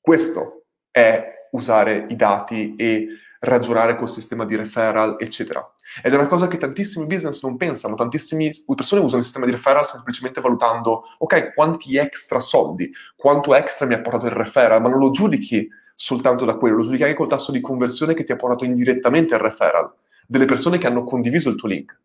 [0.00, 3.08] Questo è usare i dati e
[3.40, 5.66] ragionare col sistema di referral, eccetera.
[6.02, 9.52] Ed è una cosa che tantissimi business non pensano, tantissime persone usano il sistema di
[9.52, 14.88] referral semplicemente valutando, ok, quanti extra soldi, quanto extra mi ha portato il referral, ma
[14.88, 18.32] non lo giudichi soltanto da quello, lo giudichi anche col tasso di conversione che ti
[18.32, 19.92] ha portato indirettamente il referral,
[20.26, 21.98] delle persone che hanno condiviso il tuo link.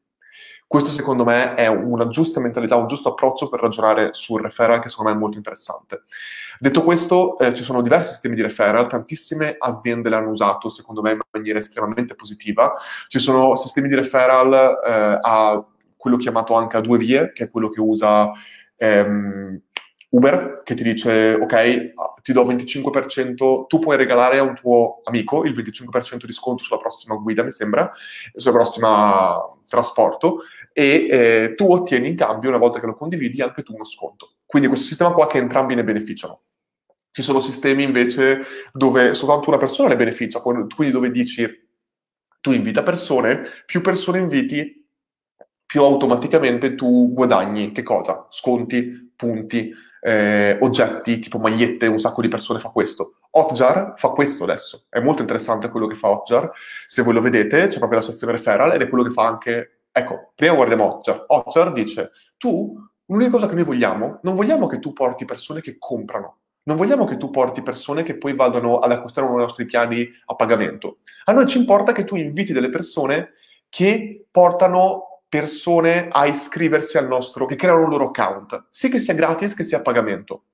[0.72, 4.88] Questo secondo me è una giusta mentalità, un giusto approccio per ragionare sul referral che
[4.88, 6.04] secondo me è molto interessante.
[6.58, 11.12] Detto questo, eh, ci sono diversi sistemi di referral, tantissime aziende l'hanno usato secondo me
[11.12, 12.74] in maniera estremamente positiva.
[13.08, 15.62] Ci sono sistemi di referral eh, a
[15.98, 18.32] quello chiamato anche a due vie, che è quello che usa
[18.78, 19.62] ehm,
[20.12, 25.44] Uber, che ti dice ok, ti do 25%, tu puoi regalare a un tuo amico
[25.44, 27.92] il 25% di sconto sulla prossima guida, mi sembra,
[28.36, 29.38] sulla prossima
[29.72, 33.84] trasporto, e eh, tu ottieni in cambio, una volta che lo condividi, anche tu uno
[33.84, 34.36] sconto.
[34.46, 36.42] Quindi questo sistema qua che entrambi ne beneficiano.
[37.12, 41.46] Ci sono sistemi invece dove soltanto una persona ne beneficia, quindi dove dici
[42.40, 44.88] tu invita persone, più persone inviti,
[45.66, 48.28] più automaticamente tu guadagni che cosa?
[48.30, 53.20] Sconti, punti, eh, oggetti tipo magliette, un sacco di persone fa questo.
[53.30, 56.52] Hotjar fa questo adesso, è molto interessante quello che fa Hotjar,
[56.86, 59.81] se voi lo vedete c'è proprio la sezione referral ed è quello che fa anche
[59.92, 61.26] Ecco, prima guardiamo Hotjar.
[61.28, 62.74] Hotjar dice, tu,
[63.06, 67.06] l'unica cosa che noi vogliamo, non vogliamo che tu porti persone che comprano, non vogliamo
[67.06, 71.00] che tu porti persone che poi vadano ad acquistare uno dei nostri piani a pagamento.
[71.26, 73.34] A noi ci importa che tu inviti delle persone
[73.68, 79.14] che portano persone a iscriversi al nostro, che creano un loro account, sia che sia
[79.14, 80.46] gratis che sia a pagamento.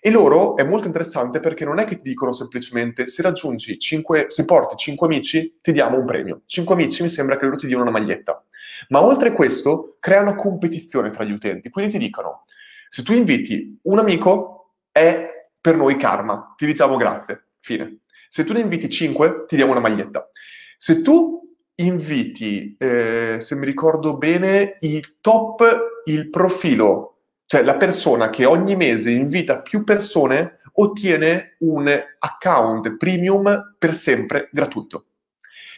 [0.00, 4.26] E loro è molto interessante perché non è che ti dicono semplicemente se raggiungi 5,
[4.28, 6.42] se porti 5 amici ti diamo un premio.
[6.44, 8.44] 5 amici mi sembra che loro ti diano una maglietta.
[8.88, 11.70] Ma oltre a questo, creano competizione tra gli utenti.
[11.70, 12.44] Quindi ti dicono,
[12.88, 17.98] se tu inviti un amico, è per noi karma, ti diciamo grazie, fine.
[18.28, 20.28] Se tu ne inviti 5, ti diamo una maglietta.
[20.76, 21.40] Se tu
[21.76, 28.76] inviti, eh, se mi ricordo bene, i top, il profilo, cioè la persona che ogni
[28.76, 35.06] mese invita più persone, ottiene un account premium per sempre gratuito.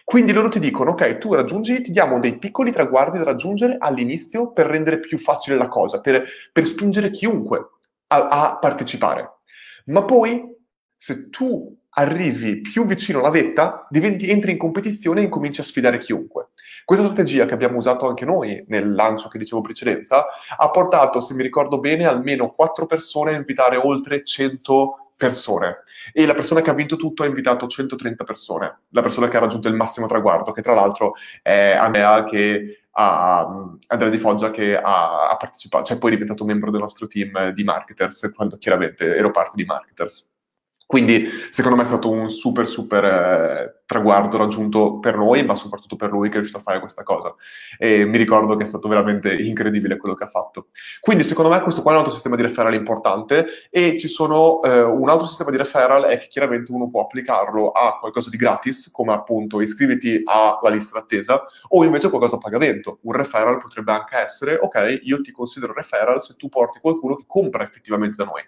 [0.06, 4.52] Quindi loro ti dicono, ok, tu raggiungi, ti diamo dei piccoli traguardi da raggiungere all'inizio
[4.52, 7.70] per rendere più facile la cosa, per, per spingere chiunque
[8.06, 9.38] a, a partecipare.
[9.86, 10.44] Ma poi,
[10.94, 15.98] se tu arrivi più vicino alla vetta, diventi, entri in competizione e incominci a sfidare
[15.98, 16.50] chiunque.
[16.84, 21.34] Questa strategia che abbiamo usato anche noi nel lancio che dicevo precedenza ha portato, se
[21.34, 26.70] mi ricordo bene, almeno 4 persone a invitare oltre 100 persone e la persona che
[26.70, 30.52] ha vinto tutto ha invitato 130 persone, la persona che ha raggiunto il massimo traguardo,
[30.52, 35.98] che tra l'altro è Andrea che ha, Andrea Di Foggia che ha, ha partecipato, cioè
[35.98, 40.30] poi è diventato membro del nostro team di marketers, quando chiaramente ero parte di marketers.
[40.86, 45.96] Quindi secondo me è stato un super super eh, traguardo raggiunto per noi, ma soprattutto
[45.96, 47.34] per lui che è riuscito a fare questa cosa.
[47.76, 50.68] E mi ricordo che è stato veramente incredibile quello che ha fatto.
[51.00, 54.62] Quindi secondo me questo qua è un altro sistema di referral importante e ci sono
[54.62, 58.36] eh, un altro sistema di referral è che chiaramente uno può applicarlo a qualcosa di
[58.36, 62.98] gratis, come appunto iscriviti alla lista d'attesa, o invece qualcosa a pagamento.
[63.02, 67.24] Un referral potrebbe anche essere, ok, io ti considero referral se tu porti qualcuno che
[67.26, 68.42] compra effettivamente da noi.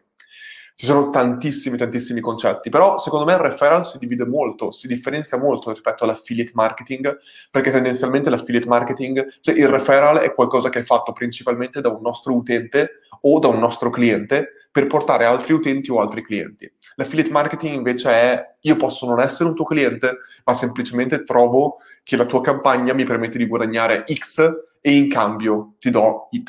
[0.78, 5.36] Ci sono tantissimi, tantissimi concetti, però secondo me il referral si divide molto, si differenzia
[5.36, 7.18] molto rispetto all'affiliate marketing,
[7.50, 12.00] perché tendenzialmente l'affiliate marketing, cioè il referral è qualcosa che è fatto principalmente da un
[12.00, 16.72] nostro utente o da un nostro cliente per portare altri utenti o altri clienti.
[16.94, 22.14] L'affiliate marketing invece è io posso non essere un tuo cliente, ma semplicemente trovo che
[22.14, 26.44] la tua campagna mi permette di guadagnare X e in cambio ti do Y,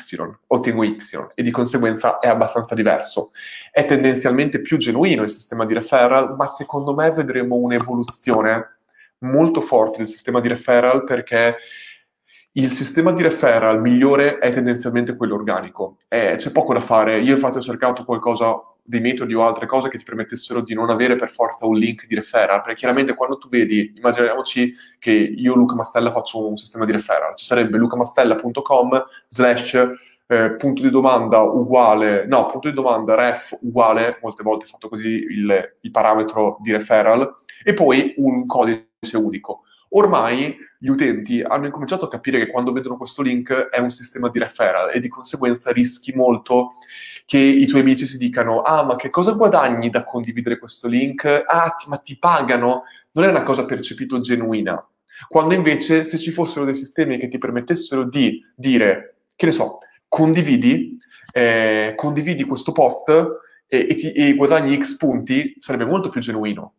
[0.46, 0.96] ottengo Y
[1.34, 3.32] e di conseguenza è abbastanza diverso.
[3.70, 8.78] È tendenzialmente più genuino il sistema di referral, ma secondo me vedremo un'evoluzione
[9.18, 11.56] molto forte del sistema di referral perché
[12.52, 15.98] il sistema di referral migliore è tendenzialmente quello organico.
[16.08, 17.18] Eh, c'è poco da fare.
[17.20, 20.90] Io infatti ho cercato qualcosa dei metodi o altre cose che ti permettessero di non
[20.90, 25.54] avere per forza un link di referral, perché chiaramente quando tu vedi, immaginiamoci che io
[25.54, 29.74] Luca Mastella faccio un sistema di referral, ci sarebbe lucamastella.com slash
[30.26, 35.24] eh, punto di domanda uguale, no, punto di domanda ref uguale, molte volte fatto così
[35.28, 39.64] il, il parametro di referral, e poi un codice unico.
[39.92, 44.28] Ormai gli utenti hanno incominciato a capire che quando vedono questo link è un sistema
[44.28, 46.72] di referral e di conseguenza rischi molto
[47.26, 51.24] che i tuoi amici si dicano ah ma che cosa guadagni da condividere questo link?
[51.24, 52.84] Ah ma ti pagano?
[53.12, 54.84] Non è una cosa percepito genuina.
[55.28, 59.78] Quando invece se ci fossero dei sistemi che ti permettessero di dire, che ne so,
[60.08, 60.98] condividi,
[61.32, 63.08] eh, condividi questo post
[63.66, 66.74] e, e, ti, e guadagni X punti, sarebbe molto più genuino.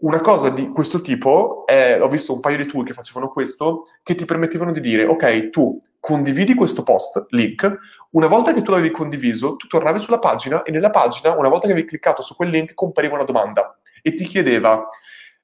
[0.00, 3.88] Una cosa di questo tipo, è, ho visto un paio di tool che facevano questo,
[4.04, 7.78] che ti permettevano di dire, ok, tu condividi questo post, link,
[8.10, 11.66] una volta che tu l'avevi condiviso, tu tornavi sulla pagina e nella pagina, una volta
[11.66, 14.88] che avevi cliccato su quel link, compariva una domanda e ti chiedeva,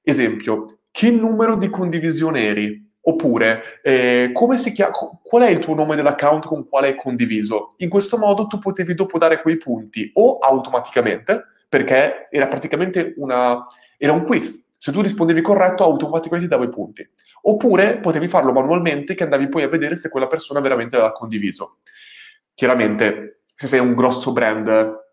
[0.02, 2.92] esempio, che numero di condivisione eri?
[3.06, 4.32] Oppure, eh,
[4.72, 4.92] chiama,
[5.22, 7.74] qual è il tuo nome dell'account con quale hai condiviso?
[7.78, 11.44] In questo modo tu potevi dopo dare quei punti o automaticamente,
[11.74, 13.60] perché era praticamente una,
[13.98, 14.64] era un quiz.
[14.78, 17.04] Se tu rispondevi corretto, automaticamente ti davo i punti.
[17.42, 21.78] Oppure potevi farlo manualmente, che andavi poi a vedere se quella persona veramente aveva condiviso.
[22.54, 25.03] Chiaramente, se sei un grosso brand,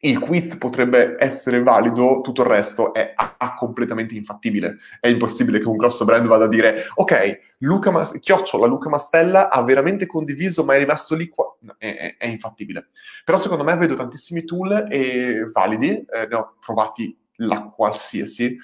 [0.00, 4.76] il quiz potrebbe essere valido, tutto il resto è a- a completamente infattibile.
[5.00, 9.48] È impossibile che un grosso brand vada a dire ok, Luca Mas- Chiocciola, Luca Mastella
[9.50, 11.56] ha veramente condiviso ma è rimasto lì qua.
[11.60, 12.88] No, è, è, infattibile.
[13.24, 18.56] Però secondo me vedo tantissimi tool e validi, eh, ne ho provati la qualsiasi,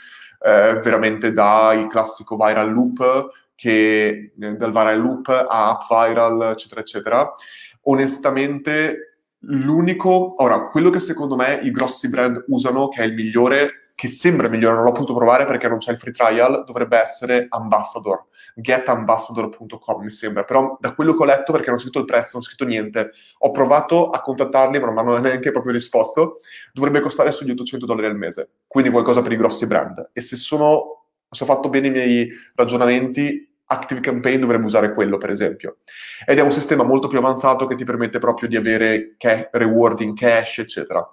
[0.44, 6.80] eh, veramente dal classico viral loop, che, eh, dal viral loop a app viral, eccetera,
[6.80, 7.34] eccetera.
[7.82, 9.11] Onestamente,
[9.42, 14.08] l'unico, ora, quello che secondo me i grossi brand usano, che è il migliore, che
[14.08, 18.26] sembra migliore, non l'ho potuto provare perché non c'è il free trial, dovrebbe essere Ambassador
[18.54, 22.30] getambassador.com mi sembra, però da quello che ho letto, perché non ho scritto il prezzo,
[22.34, 26.38] non ho scritto niente, ho provato a contattarli, ma non mi hanno neanche proprio risposto,
[26.72, 30.10] dovrebbe costare sugli 800 dollari al mese, quindi qualcosa per i grossi brand.
[30.12, 35.18] E se sono, se ho fatto bene i miei ragionamenti, Active Campaign dovrebbe usare quello,
[35.18, 35.78] per esempio.
[36.24, 40.00] Ed è un sistema molto più avanzato che ti permette proprio di avere ca- reward
[40.00, 41.06] in cash, eccetera.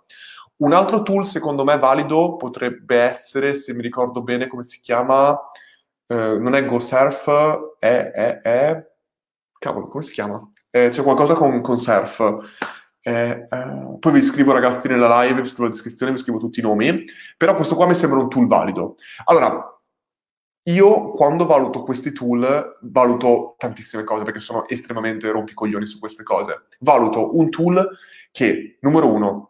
[0.58, 5.38] Un altro tool, secondo me, valido potrebbe essere, se mi ricordo bene come si chiama,
[6.06, 8.88] eh, non è GoSurf, è, è, è,
[9.58, 10.42] Cavolo, come si chiama?
[10.70, 12.20] Eh, c'è qualcosa con, con Surf.
[13.02, 16.60] Eh, eh, poi vi scrivo ragazzi nella live, vi scrivo la descrizione, vi scrivo tutti
[16.60, 17.04] i nomi,
[17.38, 18.96] però questo qua mi sembra un tool valido.
[19.26, 19.79] Allora,
[20.72, 26.68] io quando valuto questi tool, valuto tantissime cose perché sono estremamente rompicoglioni su queste cose.
[26.80, 27.90] Valuto un tool
[28.32, 29.50] che, numero uno,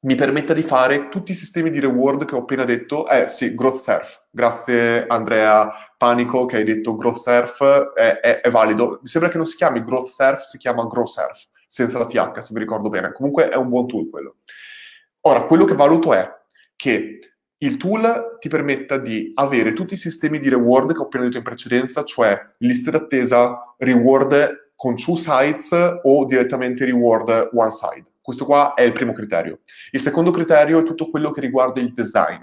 [0.00, 3.08] mi permetta di fare tutti i sistemi di reward che ho appena detto.
[3.08, 4.26] Eh sì, Growth Surf.
[4.30, 8.98] Grazie Andrea Panico che hai detto Growth Surf è, è, è valido.
[9.02, 12.38] Mi sembra che non si chiami Growth Surf, si chiama Grow Surf, senza la TH,
[12.40, 13.12] se mi ricordo bene.
[13.12, 14.36] Comunque è un buon tool quello.
[15.22, 16.28] Ora, quello che valuto è
[16.74, 17.31] che
[17.62, 21.36] il tool ti permetta di avere tutti i sistemi di reward che ho appena detto
[21.36, 25.70] in precedenza, cioè liste d'attesa, reward con two sites
[26.02, 28.10] o direttamente reward one side.
[28.20, 29.60] Questo qua è il primo criterio.
[29.92, 32.42] Il secondo criterio è tutto quello che riguarda il design.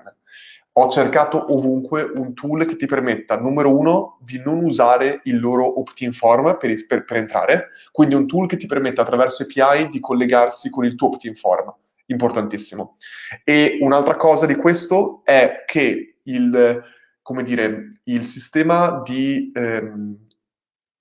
[0.74, 5.80] Ho cercato ovunque un tool che ti permetta, numero uno, di non usare il loro
[5.80, 10.00] opt-in form per, per, per entrare, quindi un tool che ti permetta attraverso API di
[10.00, 11.74] collegarsi con il tuo opt-in form.
[12.10, 12.98] Importantissimo.
[13.44, 16.84] E un'altra cosa di questo è che il,
[17.22, 19.52] come dire, il sistema di...
[19.54, 20.28] Ehm,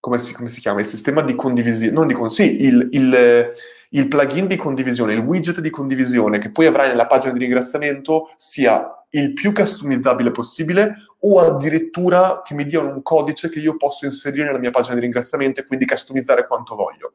[0.00, 0.80] come, si, come si, chiama?
[0.80, 3.50] Il sistema di condivisione, non di con, sì, il, il
[3.90, 8.32] il plugin di condivisione, il widget di condivisione che poi avrai nella pagina di ringraziamento
[8.36, 14.04] sia il più customizzabile possibile o addirittura che mi diano un codice che io posso
[14.04, 17.14] inserire nella mia pagina di ringraziamento e quindi customizzare quanto voglio.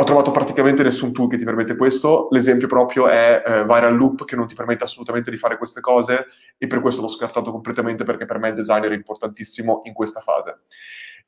[0.00, 2.28] Ho trovato praticamente nessun tool che ti permette questo.
[2.30, 6.26] L'esempio proprio è eh, Viral Loop, che non ti permette assolutamente di fare queste cose,
[6.56, 10.20] e per questo l'ho scartato completamente perché per me il designer è importantissimo in questa
[10.20, 10.60] fase.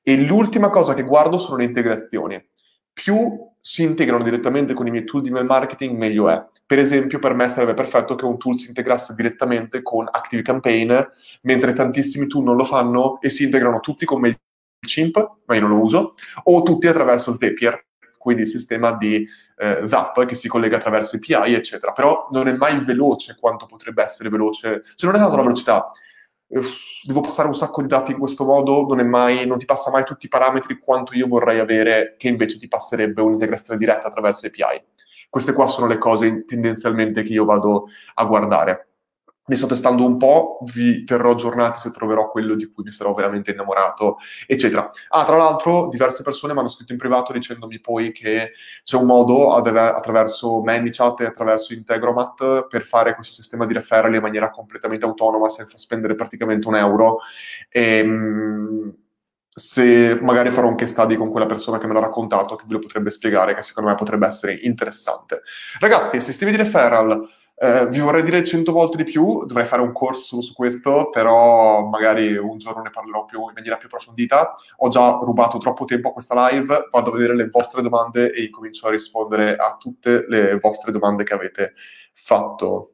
[0.01, 2.43] E l'ultima cosa che guardo sono le integrazioni.
[2.91, 6.43] Più si integrano direttamente con i miei tool di mail marketing, meglio è.
[6.65, 10.95] Per esempio, per me sarebbe perfetto che un tool si integrasse direttamente con Active Campaign,
[11.43, 15.71] mentre tantissimi tool non lo fanno e si integrano tutti con MailChimp, ma io non
[15.71, 16.15] lo uso,
[16.45, 17.85] o tutti attraverso Zapier,
[18.23, 21.91] quindi il sistema di eh, Zap che si collega attraverso API, eccetera.
[21.91, 24.83] Però non è mai veloce quanto potrebbe essere veloce.
[24.95, 25.91] Cioè non è tanto la velocità.
[26.47, 30.05] devo passare un sacco di dati in questo modo, non, mai, non ti passa mai
[30.05, 34.81] tutti i parametri quanto io vorrei avere, che invece ti passerebbe un'integrazione diretta attraverso API.
[35.29, 38.92] Queste qua sono le cose tendenzialmente che io vado a guardare
[39.45, 43.13] ne sto testando un po', vi terrò aggiornati se troverò quello di cui mi sarò
[43.13, 44.89] veramente innamorato, eccetera.
[45.09, 48.53] Ah, tra l'altro, diverse persone mi hanno scritto in privato dicendomi poi che
[48.85, 54.21] c'è un modo attraverso ManyChat e attraverso Integromat per fare questo sistema di referral in
[54.21, 57.19] maniera completamente autonoma senza spendere praticamente un euro.
[57.69, 58.95] E, ehm,
[59.55, 62.75] se magari farò un case study con quella persona che me l'ha raccontato, che ve
[62.75, 65.43] lo potrebbe spiegare, che secondo me potrebbe essere interessante.
[65.79, 69.93] Ragazzi, sistemi di referral eh, vi vorrei dire cento volte di più, dovrei fare un
[69.93, 74.55] corso su questo, però magari un giorno ne parlerò più, in maniera più approfondita.
[74.79, 78.43] Ho già rubato troppo tempo a questa live, vado a vedere le vostre domande e
[78.43, 81.75] incomincio a rispondere a tutte le vostre domande che avete
[82.13, 82.93] fatto.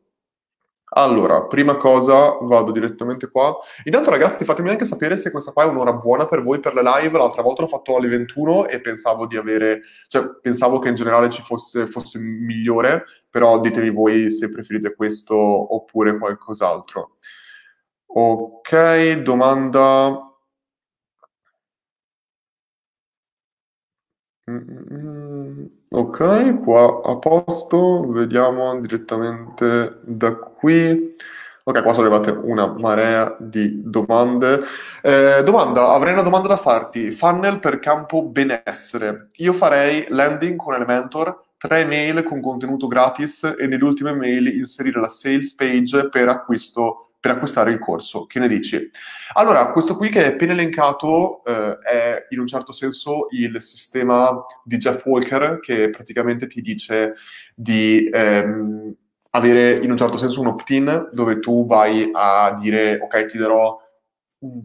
[0.90, 3.54] Allora, prima cosa, vado direttamente qua.
[3.84, 6.82] Intanto, ragazzi, fatemi anche sapere se questa qua è un'ora buona per voi per le
[6.82, 7.18] live.
[7.18, 11.28] L'altra volta l'ho fatto alle 21 e pensavo di avere, cioè, pensavo che in generale
[11.28, 13.04] ci fosse, fosse migliore,
[13.38, 17.18] però ditemi voi se preferite questo oppure qualcos'altro.
[18.06, 20.34] Ok, domanda.
[24.50, 25.68] Mm-mm.
[25.90, 31.14] Ok, qua a posto, vediamo direttamente da qui.
[31.62, 34.62] Ok, qua sono arrivate una marea di domande.
[35.02, 37.12] Eh, domanda, avrei una domanda da farti.
[37.12, 39.28] Funnel per campo benessere.
[39.36, 45.00] Io farei landing con Elementor, tre email con contenuto gratis e nelle ultime mail inserire
[45.00, 48.26] la sales page per acquisto per acquistare il corso.
[48.26, 48.90] Che ne dici?
[49.34, 54.44] Allora, questo qui che è appena elencato eh, è in un certo senso il sistema
[54.62, 57.14] di Jeff Walker che praticamente ti dice
[57.54, 58.94] di ehm,
[59.30, 63.76] avere in un certo senso un opt-in dove tu vai a dire ok, ti darò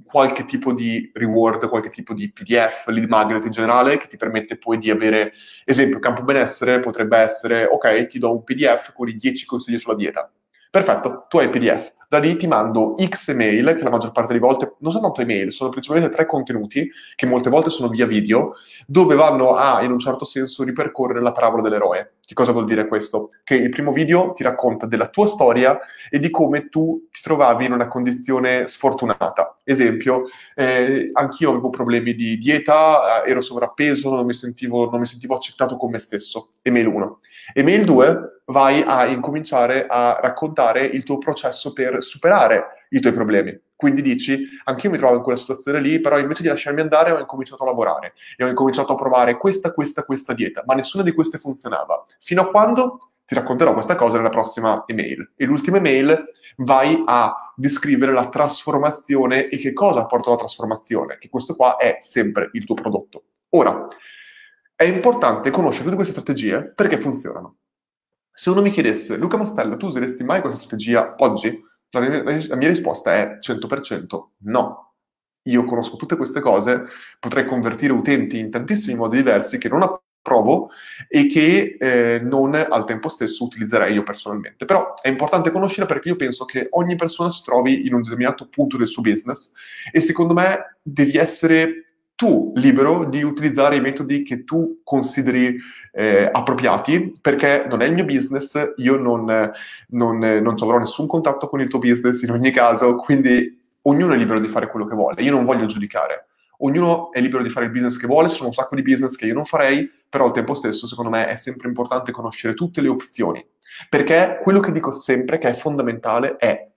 [0.05, 4.57] qualche tipo di reward, qualche tipo di PDF, lead magnet in generale, che ti permette
[4.57, 5.34] poi di avere,
[5.65, 9.95] esempio, campo benessere potrebbe essere, ok, ti do un PDF con i 10 consigli sulla
[9.95, 10.32] dieta.
[10.69, 14.34] Perfetto, tu hai il PDF da lì ti mando X email, che la maggior parte
[14.34, 18.05] delle volte non sono tanto email, sono principalmente tre contenuti, che molte volte sono via
[18.05, 18.53] video,
[18.86, 22.18] dove vanno a, in un certo senso, ripercorrere la parabola dell'eroe.
[22.24, 23.30] Che cosa vuol dire questo?
[23.43, 27.66] Che il primo video ti racconta della tua storia e di come tu ti trovavi
[27.66, 29.57] in una condizione sfortunata.
[29.64, 35.07] Esempio, eh, anch'io avevo problemi di dieta, eh, ero sovrappeso, non mi, sentivo, non mi
[35.07, 36.51] sentivo accettato con me stesso.
[36.61, 37.20] Email 1.
[37.55, 43.58] Email 2, vai a incominciare a raccontare il tuo processo per superare i tuoi problemi.
[43.76, 47.20] Quindi dici, anch'io mi trovo in quella situazione lì, però invece di lasciarmi andare ho
[47.20, 51.12] incominciato a lavorare e ho incominciato a provare questa, questa, questa dieta, ma nessuna di
[51.12, 52.04] queste funzionava.
[52.20, 55.34] Fino a quando ti racconterò questa cosa nella prossima email.
[55.36, 56.24] E l'ultima email
[56.58, 61.98] vai a descrivere la trasformazione e che cosa porta alla trasformazione, che questo qua è
[62.00, 63.24] sempre il tuo prodotto.
[63.50, 63.88] Ora,
[64.76, 67.58] è importante conoscere tutte queste strategie perché funzionano.
[68.36, 71.63] Se uno mi chiedesse, Luca Mastella, tu useresti mai questa strategia oggi?
[71.91, 74.93] La mia, la mia risposta è 100% no.
[75.43, 76.86] Io conosco tutte queste cose,
[77.19, 80.69] potrei convertire utenti in tantissimi modi diversi che non approvo
[81.07, 84.65] e che eh, non al tempo stesso utilizzerei io personalmente.
[84.65, 88.47] Però è importante conoscere perché io penso che ogni persona si trovi in un determinato
[88.47, 89.51] punto del suo business
[89.91, 95.57] e secondo me devi essere tu libero di utilizzare i metodi che tu consideri
[95.96, 99.26] eh, appropriati, perché non è il mio business, io non,
[99.89, 104.18] non, non avrò nessun contatto con il tuo business in ogni caso, quindi ognuno è
[104.18, 106.28] libero di fare quello che vuole, io non voglio giudicare.
[106.60, 109.16] Ognuno è libero di fare il business che vuole, ci sono un sacco di business
[109.16, 112.82] che io non farei, però al tempo stesso secondo me è sempre importante conoscere tutte
[112.82, 113.46] le opzioni,
[113.89, 116.70] perché quello che dico sempre che è fondamentale è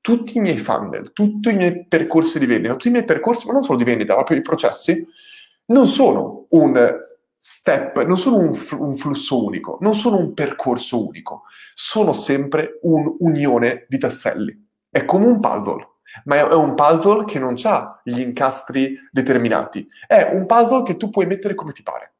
[0.00, 3.52] tutti i miei funnel, tutti i miei percorsi di vendita, tutti i miei percorsi, ma
[3.52, 5.06] non solo di vendita, ma proprio i processi,
[5.66, 7.06] non sono un
[7.50, 12.78] step, non sono un, fl- un, flusso unico, non sono un percorso unico, sono sempre
[12.82, 14.68] un'unione di tasselli.
[14.90, 15.88] È come un puzzle,
[16.24, 21.08] ma è un puzzle che non ha gli incastri determinati, è un puzzle che tu
[21.08, 22.16] puoi mettere come ti pare.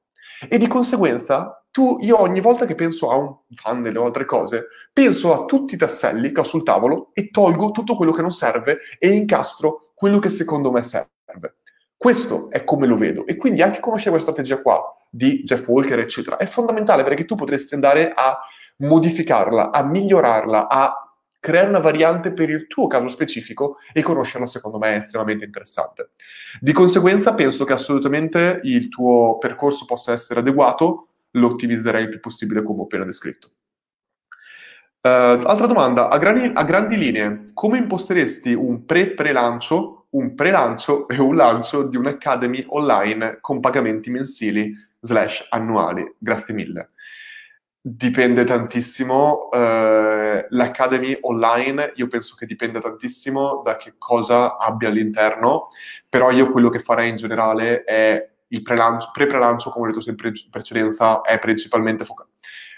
[0.48, 4.68] E di conseguenza, tu, io ogni volta che penso a un funnel o altre cose,
[4.94, 8.32] penso a tutti i tasselli che ho sul tavolo e tolgo tutto quello che non
[8.32, 11.57] serve e incastro quello che secondo me serve.
[11.98, 13.26] Questo è come lo vedo.
[13.26, 14.80] E quindi anche conoscere questa strategia qua
[15.10, 18.38] di Jeff Walker, eccetera, è fondamentale perché tu potresti andare a
[18.76, 24.78] modificarla, a migliorarla, a creare una variante per il tuo caso specifico e conoscerla secondo
[24.78, 26.10] me è estremamente interessante.
[26.60, 32.20] Di conseguenza penso che assolutamente il tuo percorso possa essere adeguato, lo ottimizzerei il più
[32.20, 33.50] possibile come ho appena descritto.
[35.00, 41.20] Uh, altra domanda, a grandi, a grandi linee, come imposteresti un pre-pre-lancio, un pre-lancio e
[41.20, 46.14] un lancio di un'academy online con pagamenti mensili slash annuali?
[46.18, 46.90] Grazie mille.
[47.80, 55.68] Dipende tantissimo, eh, l'Academy online io penso che dipenda tantissimo da che cosa abbia all'interno,
[56.08, 60.28] però io quello che farei in generale è il pre-lancio, pre-prelancio, come ho detto sempre
[60.28, 62.30] in precedenza, è principalmente focale.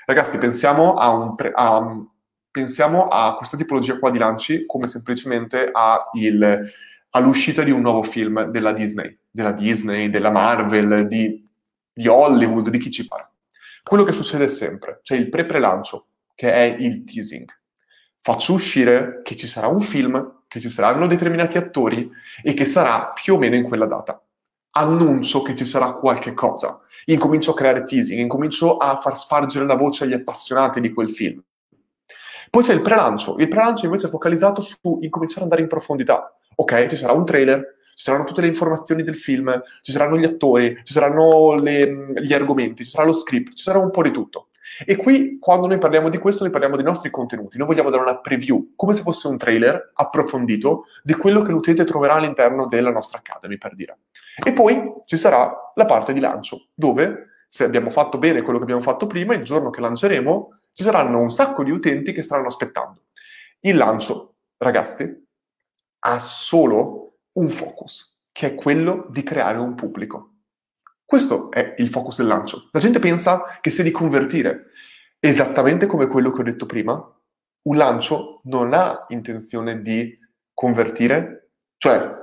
[0.05, 2.05] Ragazzi, pensiamo a, pre, a,
[2.51, 6.71] pensiamo a questa tipologia qua di lanci come semplicemente a il,
[7.11, 11.45] all'uscita di un nuovo film della Disney, della Disney, della Marvel, di,
[11.93, 13.31] di Hollywood, di chi ci pare
[13.83, 17.49] quello che succede sempre, c'è il pre-prelancio, che è il teasing.
[18.21, 22.09] Faccio uscire che ci sarà un film, che ci saranno determinati attori
[22.43, 24.23] e che sarà più o meno in quella data.
[24.73, 26.79] Annuncio che ci sarà qualche cosa.
[27.07, 31.43] Incomincio a creare teasing, incomincio a far spargere la voce agli appassionati di quel film.
[32.51, 33.39] Poi c'è il pre-lancio.
[33.39, 36.33] Il pre-lancio invece è focalizzato su incominciare ad andare in profondità.
[36.61, 40.25] Ok, ci sarà un trailer, ci saranno tutte le informazioni del film, ci saranno gli
[40.25, 44.11] attori, ci saranno le, gli argomenti, ci sarà lo script, ci sarà un po' di
[44.11, 44.49] tutto.
[44.85, 47.57] E qui, quando noi parliamo di questo, noi parliamo dei nostri contenuti.
[47.57, 51.85] Noi vogliamo dare una preview, come se fosse un trailer approfondito di quello che l'utente
[51.85, 54.01] troverà all'interno della nostra Academy, per dire.
[54.45, 58.65] E poi ci sarà la parte di lancio, dove, se abbiamo fatto bene quello che
[58.65, 62.49] abbiamo fatto prima, il giorno che lanceremo, ci saranno un sacco di utenti che staranno
[62.49, 63.05] aspettando.
[63.61, 65.29] Il lancio, ragazzi,
[66.01, 70.35] ha solo un focus, che è quello di creare un pubblico.
[71.05, 72.69] Questo è il focus del lancio.
[72.73, 74.67] La gente pensa che sia di convertire.
[75.19, 76.95] Esattamente come quello che ho detto prima,
[77.63, 80.19] un lancio non ha intenzione di
[80.55, 82.19] convertire, cioè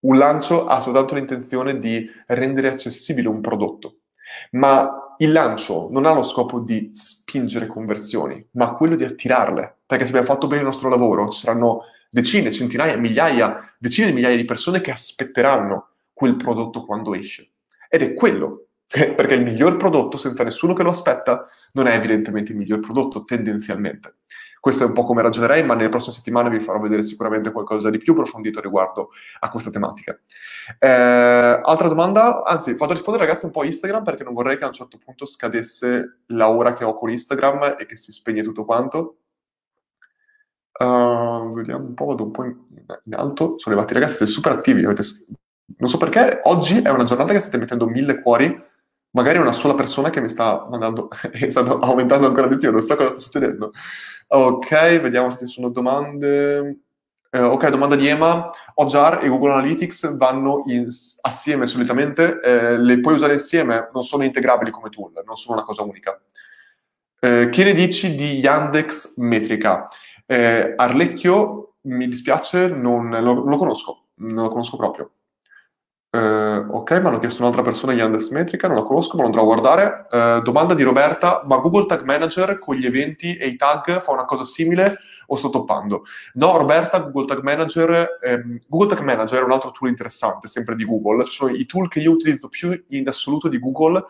[0.00, 4.02] un lancio ha soltanto l'intenzione di rendere accessibile un prodotto,
[4.52, 10.04] ma il lancio non ha lo scopo di spingere conversioni, ma quello di attirarle, perché
[10.04, 14.36] se abbiamo fatto bene il nostro lavoro ci saranno decine, centinaia, migliaia, decine di migliaia
[14.36, 17.50] di persone che aspetteranno quel prodotto quando esce.
[17.88, 22.52] Ed è quello, perché il miglior prodotto senza nessuno che lo aspetta non è evidentemente
[22.52, 24.16] il miglior prodotto tendenzialmente.
[24.60, 27.90] Questo è un po' come ragionerei, ma nelle prossime settimane vi farò vedere sicuramente qualcosa
[27.90, 30.18] di più approfondito riguardo a questa tematica.
[30.78, 34.58] Eh, altra domanda, anzi, vado a rispondere ragazzi un po' a Instagram perché non vorrei
[34.58, 38.10] che a un certo punto scadesse la ora che ho con Instagram e che si
[38.10, 39.18] spegne tutto quanto.
[40.78, 42.54] Uh, vediamo un po', vado un po' in,
[43.04, 43.58] in alto.
[43.58, 44.84] Sono arrivati ragazzi, siete super attivi.
[44.84, 45.02] Avete,
[45.78, 48.66] non so perché, oggi è una giornata che state mettendo mille cuori.
[49.10, 52.82] Magari una sola persona che mi sta mandando e stanno aumentando ancora di più, non
[52.82, 53.72] so cosa sta succedendo.
[54.28, 54.68] Ok,
[55.00, 56.80] vediamo se ci sono domande.
[57.30, 58.50] Eh, ok, domanda di Ema.
[58.74, 60.86] OJAR e Google Analytics vanno in,
[61.22, 65.64] assieme solitamente, eh, le puoi usare insieme, non sono integrabili come tool, non sono una
[65.64, 66.18] cosa unica.
[67.20, 69.88] Eh, che ne dici di Yandex Metrica?
[70.30, 75.12] Eh, Arlecchio, mi dispiace, non lo, lo, conosco, non lo conosco proprio.
[76.10, 79.40] Eh, ok, mi hanno chiesto un'altra persona Yandex Metrica, non la conosco, ma lo andrò
[79.40, 80.06] a guardare.
[80.10, 84.12] Eh, domanda di Roberta, ma Google Tag Manager con gli eventi e i tag fa
[84.12, 84.98] una cosa simile
[85.28, 86.04] o sto toppando?
[86.34, 90.74] No, Roberta, Google Tag Manager, ehm, Google Tag Manager è un altro tool interessante, sempre
[90.74, 91.24] di Google.
[91.24, 94.04] Sono i tool che io utilizzo più in assoluto di Google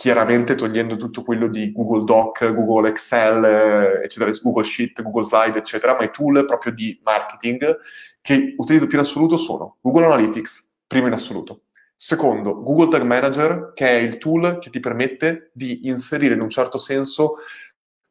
[0.00, 5.58] chiaramente togliendo tutto quello di Google Doc, Google Excel, eh, eccetera, Google Sheet, Google Slide,
[5.58, 7.76] eccetera, ma i tool proprio di marketing
[8.22, 11.64] che utilizzo più in assoluto sono Google Analytics, primo in assoluto.
[11.94, 16.48] Secondo, Google Tag Manager, che è il tool che ti permette di inserire in un
[16.48, 17.34] certo senso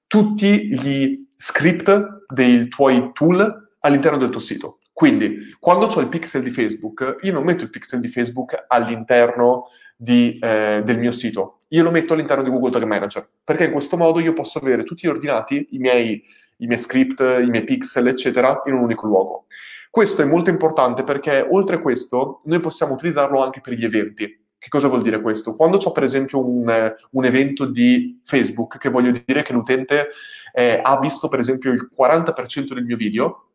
[0.05, 4.77] tutti gli script dei tuoi tool all'interno del tuo sito.
[4.93, 9.69] Quindi, quando ho il pixel di Facebook, io non metto il pixel di Facebook all'interno
[9.95, 13.72] di, eh, del mio sito, io lo metto all'interno di Google Tag Manager, perché in
[13.72, 16.24] questo modo io posso avere tutti ordinati, i miei,
[16.57, 19.45] i miei script, i miei pixel, eccetera, in un unico luogo.
[19.91, 24.45] Questo è molto importante perché oltre a questo noi possiamo utilizzarlo anche per gli eventi.
[24.57, 25.55] Che cosa vuol dire questo?
[25.55, 30.09] Quando ho per esempio un, un evento di Facebook, che voglio dire che l'utente
[30.53, 33.45] eh, ha visto per esempio il 40% del mio video,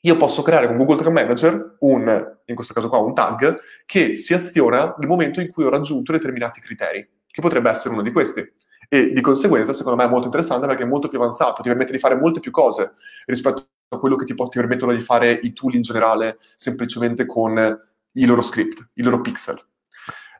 [0.00, 4.16] io posso creare con Google Tag Manager un, in questo caso qua, un tag che
[4.16, 7.08] si aziona nel momento in cui ho raggiunto determinati criteri.
[7.32, 8.48] Che potrebbe essere uno di questi.
[8.88, 11.92] E di conseguenza, secondo me, è molto interessante perché è molto più avanzato, ti permette
[11.92, 12.92] di fare molte più cose
[13.24, 17.80] rispetto a quello che ti, ti permettono di fare i tool in generale semplicemente con
[18.12, 19.60] i loro script, i loro pixel.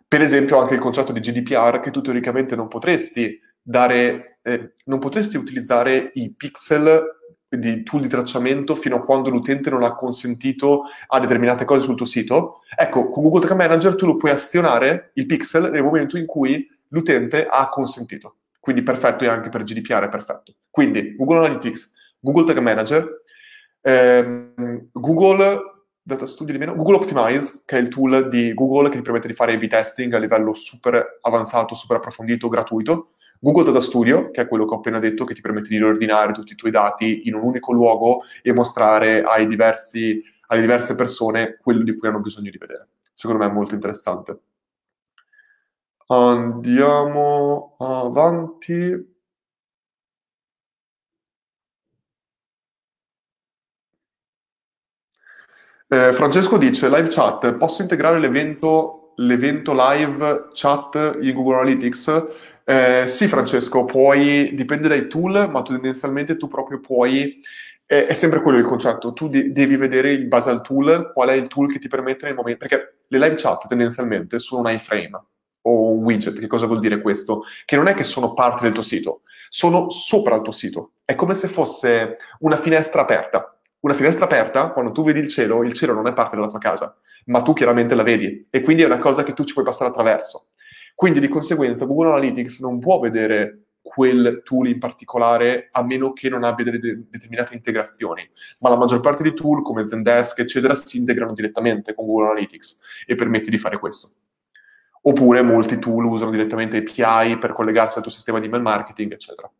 [0.06, 4.98] Per esempio anche il concetto di GDPR che tu teoricamente non potresti dare, eh, non
[4.98, 10.84] potresti utilizzare i pixel di tool di tracciamento fino a quando l'utente non ha consentito
[11.06, 12.60] a determinate cose sul tuo sito.
[12.76, 16.68] Ecco, con Google Tag Manager tu lo puoi azionare, il pixel, nel momento in cui
[16.92, 18.36] l'utente ha consentito.
[18.60, 20.54] Quindi perfetto e anche per GDPR è perfetto.
[20.70, 23.22] Quindi Google Analytics, Google Tag Manager,
[23.80, 25.70] ehm, Google
[26.00, 29.28] Data Studio di meno, Google Optimize, che è il tool di Google che ti permette
[29.28, 33.10] di fare A-B testing a livello super avanzato, super approfondito, gratuito.
[33.40, 36.32] Google Data Studio, che è quello che ho appena detto, che ti permette di riordinare
[36.32, 41.82] tutti i tuoi dati in un unico luogo e mostrare diversi, alle diverse persone quello
[41.82, 42.88] di cui hanno bisogno di vedere.
[43.12, 44.38] Secondo me è molto interessante.
[46.08, 49.10] Andiamo avanti.
[55.88, 62.26] Eh, Francesco dice, live chat, posso integrare l'evento, l'evento live chat in Google Analytics?
[62.64, 67.40] Eh, sì, Francesco, puoi, dipende dai tool, ma tendenzialmente tu proprio puoi,
[67.84, 71.34] è, sempre quello il concetto, tu de- devi vedere in base al tool qual è
[71.34, 75.10] il tool che ti permette nel momento, perché le live chat tendenzialmente sono un iframe
[75.62, 77.44] o un widget, che cosa vuol dire questo?
[77.64, 81.14] Che non è che sono parte del tuo sito, sono sopra il tuo sito, è
[81.14, 85.72] come se fosse una finestra aperta una finestra aperta, quando tu vedi il cielo, il
[85.72, 86.96] cielo non è parte della tua casa,
[87.26, 89.90] ma tu chiaramente la vedi e quindi è una cosa che tu ci puoi passare
[89.90, 90.50] attraverso.
[90.94, 96.28] Quindi di conseguenza Google Analytics non può vedere quel tool in particolare a meno che
[96.28, 98.28] non abbia delle de- determinate integrazioni,
[98.60, 102.78] ma la maggior parte dei tool come Zendesk eccetera si integrano direttamente con Google Analytics
[103.04, 104.10] e permette di fare questo.
[105.04, 109.50] Oppure molti tool usano direttamente API per collegarsi al tuo sistema di email marketing eccetera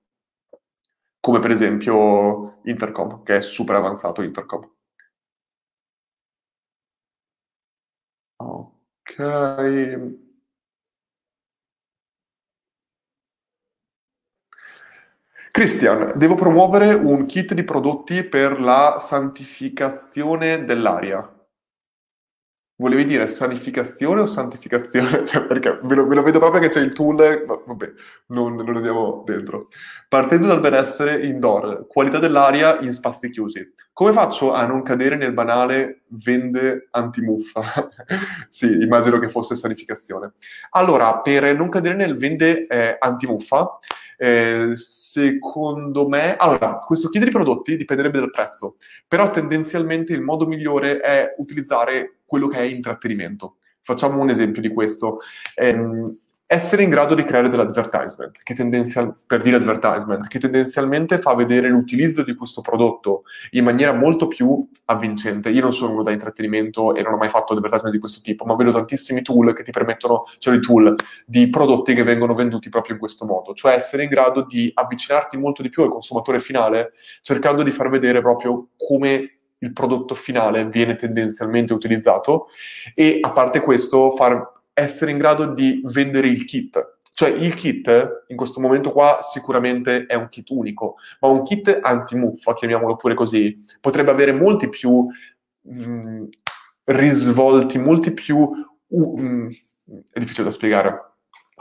[1.22, 4.68] come per esempio Intercom, che è super avanzato Intercom.
[8.38, 9.16] Ok.
[15.53, 21.41] Christian, devo promuovere un kit di prodotti per la santificazione dell'aria.
[22.76, 25.24] Volevi dire sanificazione o santificazione?
[25.26, 27.92] Cioè, perché me lo, me lo, vedo proprio che c'è il tool, ma vabbè,
[28.28, 29.68] non, non andiamo dentro.
[30.08, 33.72] Partendo dal benessere indoor, qualità dell'aria in spazi chiusi.
[33.92, 37.88] Come faccio a non cadere nel banale vende antimuffa?
[38.48, 40.32] sì, immagino che fosse sanificazione.
[40.70, 43.78] Allora, per non cadere nel vende eh, antimuffa,
[44.22, 48.76] eh, secondo me, allora, questo kit di prodotti dipenderebbe dal prezzo,
[49.08, 53.56] però tendenzialmente il modo migliore è utilizzare quello che è intrattenimento.
[53.82, 55.18] Facciamo un esempio di questo.
[55.54, 56.02] Eh,
[56.46, 61.68] essere in grado di creare dell'advertisement, che tendenzial- per dire advertisement, che tendenzialmente fa vedere
[61.68, 65.50] l'utilizzo di questo prodotto in maniera molto più avvincente.
[65.50, 68.44] Io non sono uno da intrattenimento e non ho mai fatto advertisement di questo tipo,
[68.46, 70.94] ma vedo tantissimi tool che ti permettono, cioè i tool
[71.26, 75.36] di prodotti che vengono venduti proprio in questo modo, cioè essere in grado di avvicinarti
[75.36, 80.66] molto di più al consumatore finale, cercando di far vedere proprio come il prodotto finale
[80.68, 82.48] viene tendenzialmente utilizzato
[82.94, 86.96] e a parte questo far essere in grado di vendere il kit.
[87.14, 91.78] Cioè il kit in questo momento qua sicuramente è un kit unico, ma un kit
[91.80, 95.06] anti-muffa, chiamiamolo pure così, potrebbe avere molti più
[95.60, 96.24] mh, mm,
[96.84, 98.50] risvolti, molti più...
[98.88, 99.48] Uh, mh,
[100.10, 101.11] è difficile da spiegare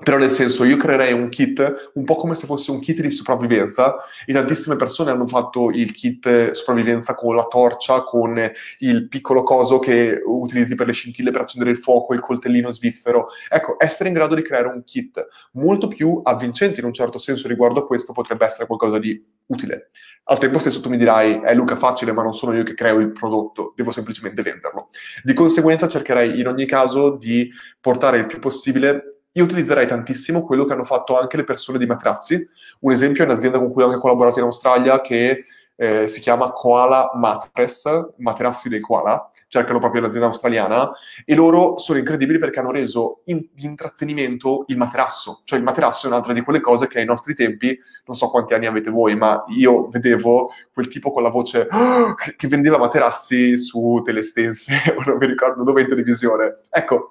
[0.04, 3.12] però nel senso, io creerei un kit un po' come se fosse un kit di
[3.12, 9.44] sopravvivenza e tantissime persone hanno fatto il kit sopravvivenza con la torcia, con il piccolo
[9.44, 13.28] coso che utilizzi per le scintille per accendere il fuoco, il coltellino svizzero.
[13.48, 15.24] Ecco, essere in grado di creare un kit
[15.54, 19.92] molto più avvincente in un certo senso riguardo a questo potrebbe essere qualcosa di utile.
[20.26, 23.00] Al tempo stesso tu mi dirai, è Luca facile, ma non sono io che creo
[23.00, 24.90] il prodotto, devo semplicemente venderlo.
[25.24, 30.66] Di conseguenza cercherei in ogni caso di portare il più possibile io utilizzerei tantissimo quello
[30.66, 32.48] che hanno fatto anche le persone di Matrassi.
[32.82, 36.52] Un esempio è un'azienda con cui ho anche collaborato in Australia che eh, si chiama
[36.52, 40.92] Koala Mattress, materassi del koala, cercano proprio l'azienda australiana,
[41.26, 45.42] e loro sono incredibili perché hanno reso in, di intrattenimento il materasso.
[45.44, 48.54] Cioè il materasso è un'altra di quelle cose che ai nostri tempi, non so quanti
[48.54, 53.58] anni avete voi, ma io vedevo quel tipo con la voce oh, che vendeva materassi
[53.58, 56.60] su telestense, o non mi ricordo dove in televisione.
[56.70, 57.10] Ecco,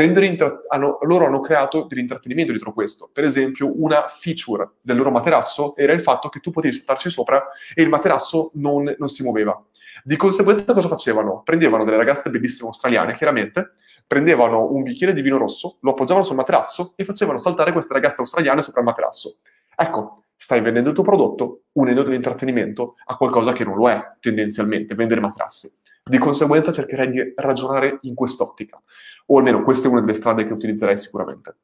[0.00, 3.10] intra- hanno, loro hanno creato dell'intrattenimento dietro questo.
[3.12, 7.48] Per esempio, una feature del loro materasso era il fatto che tu potevi starci sopra
[7.74, 9.62] e il materasso non, non si muoveva.
[10.04, 11.42] Di conseguenza cosa facevano?
[11.42, 13.74] Prendevano delle ragazze bellissime australiane, chiaramente,
[14.06, 18.20] prendevano un bicchiere di vino rosso, lo appoggiavano sul materasso e facevano saltare queste ragazze
[18.20, 19.38] australiane sopra il materasso.
[19.76, 24.94] Ecco, stai vendendo il tuo prodotto, unendo l'intrattenimento a qualcosa che non lo è, tendenzialmente,
[24.94, 25.72] vendere materassi.
[26.04, 28.82] Di conseguenza cercherei di ragionare in quest'ottica,
[29.26, 31.56] o almeno questa è una delle strade che utilizzerei sicuramente.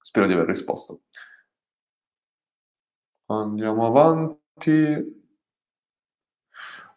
[0.00, 1.00] Spero di aver risposto.
[3.26, 5.24] Andiamo avanti.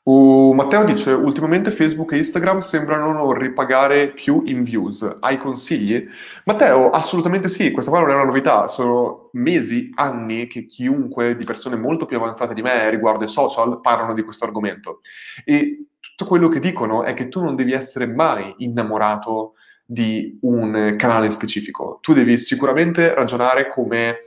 [0.09, 5.17] Uh, Matteo dice, ultimamente Facebook e Instagram sembrano non ripagare più in views.
[5.19, 6.03] Hai consigli?
[6.45, 11.43] Matteo, assolutamente sì, questa qua non è una novità, sono mesi, anni che chiunque di
[11.43, 15.01] persone molto più avanzate di me riguardo ai social parlano di questo argomento.
[15.45, 19.53] E tutto quello che dicono è che tu non devi essere mai innamorato
[19.85, 21.99] di un canale specifico.
[22.01, 24.21] Tu devi sicuramente ragionare come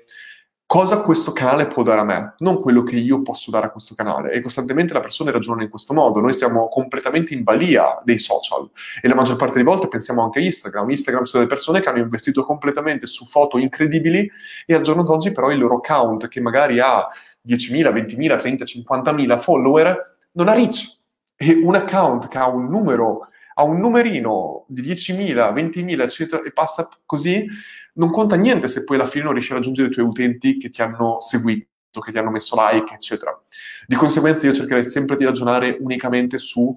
[0.67, 3.95] cosa questo canale può dare a me, non quello che io posso dare a questo
[3.95, 4.33] canale.
[4.33, 6.21] E costantemente le persone ragionano in questo modo.
[6.21, 10.39] Noi siamo completamente in balia dei social e la maggior parte delle volte pensiamo anche
[10.39, 10.89] a Instagram.
[10.89, 14.31] Instagram sono delle persone che hanno investito completamente su foto incredibili
[14.65, 17.07] e al giorno d'oggi però il loro account, che magari ha
[17.47, 21.01] 10.000, 20.000, 30, 50.000 follower, non ha reach.
[21.37, 26.53] E un account che ha un numero, ha un numerino di 10.000, 20.000, eccetera, e
[26.53, 27.47] passa così,
[27.95, 30.69] non conta niente se poi alla fine non riesci a raggiungere i tuoi utenti che
[30.69, 33.39] ti hanno seguito, che ti hanno messo like, eccetera.
[33.87, 36.75] Di conseguenza io cercherei sempre di ragionare unicamente su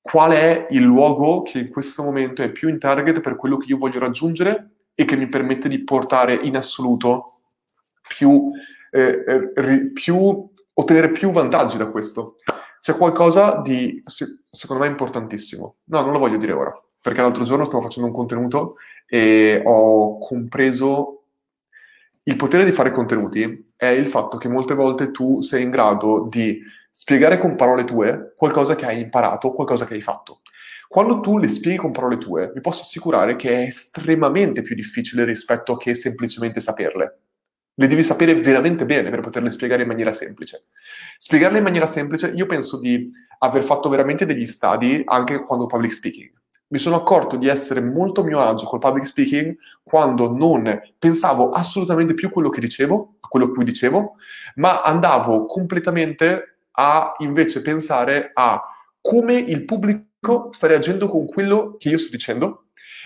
[0.00, 3.66] qual è il luogo che in questo momento è più in target per quello che
[3.68, 7.40] io voglio raggiungere e che mi permette di portare in assoluto
[8.08, 8.50] più,
[8.90, 9.24] eh,
[9.54, 12.36] eh più ottenere più vantaggi da questo.
[12.80, 14.02] C'è qualcosa di,
[14.50, 15.78] secondo me, importantissimo.
[15.84, 18.76] No, non lo voglio dire ora, perché l'altro giorno stavo facendo un contenuto
[19.06, 21.18] e ho compreso
[22.28, 26.26] il potere di fare contenuti è il fatto che molte volte tu sei in grado
[26.28, 30.42] di spiegare con parole tue qualcosa che hai imparato, qualcosa che hai fatto.
[30.88, 35.24] Quando tu le spieghi con parole tue, vi posso assicurare che è estremamente più difficile
[35.24, 37.18] rispetto che semplicemente saperle.
[37.72, 40.66] Le devi sapere veramente bene per poterle spiegare in maniera semplice.
[41.16, 45.92] Spiegarle in maniera semplice, io penso di aver fatto veramente degli stadi anche quando public
[45.92, 46.37] speaking
[46.68, 51.50] mi sono accorto di essere molto a mio agio col public speaking quando non pensavo
[51.50, 54.14] assolutamente più a quello che dicevo, a quello che dicevo,
[54.56, 58.62] ma andavo completamente a invece pensare a
[59.00, 62.64] come il pubblico sta reagendo con quello che io sto dicendo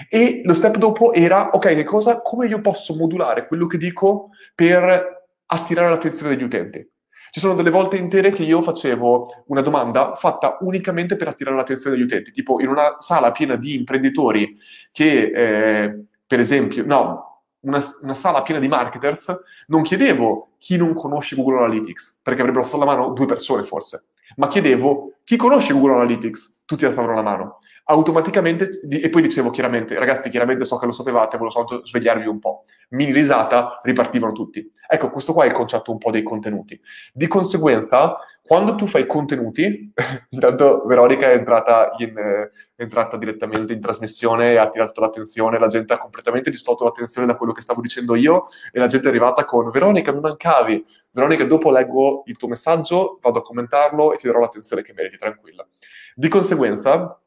[0.08, 4.30] e lo step dopo era ok, che cosa, come io posso modulare quello che dico
[4.54, 6.91] per attirare l'attenzione degli utenti.
[7.34, 11.96] Ci sono delle volte intere che io facevo una domanda fatta unicamente per attirare l'attenzione
[11.96, 14.54] degli utenti, tipo in una sala piena di imprenditori
[14.90, 19.34] che, eh, per esempio, no, una, una, sala piena di marketers,
[19.68, 24.08] non chiedevo chi non conosce Google Analytics, perché avrebbero alzato la mano due persone forse,
[24.36, 27.60] ma chiedevo chi conosce Google Analytics, tutti alzavano la mano
[27.92, 32.38] automaticamente, e poi dicevo chiaramente, ragazzi, chiaramente so che lo sapevate, volevo soltanto svegliarvi un
[32.38, 32.64] po'.
[32.90, 34.70] Mini risata, ripartivano tutti.
[34.88, 36.80] Ecco, questo qua è il concetto un po' dei contenuti.
[37.12, 39.92] Di conseguenza, quando tu fai contenuti,
[40.30, 45.58] intanto Veronica è entrata, in, eh, è entrata direttamente in trasmissione e ha tirato l'attenzione,
[45.58, 49.06] la gente ha completamente distolto l'attenzione da quello che stavo dicendo io e la gente
[49.06, 50.84] è arrivata con Veronica, mi mancavi.
[51.10, 55.18] Veronica, dopo leggo il tuo messaggio, vado a commentarlo e ti darò l'attenzione che meriti,
[55.18, 55.66] tranquilla.
[56.14, 57.21] Di conseguenza,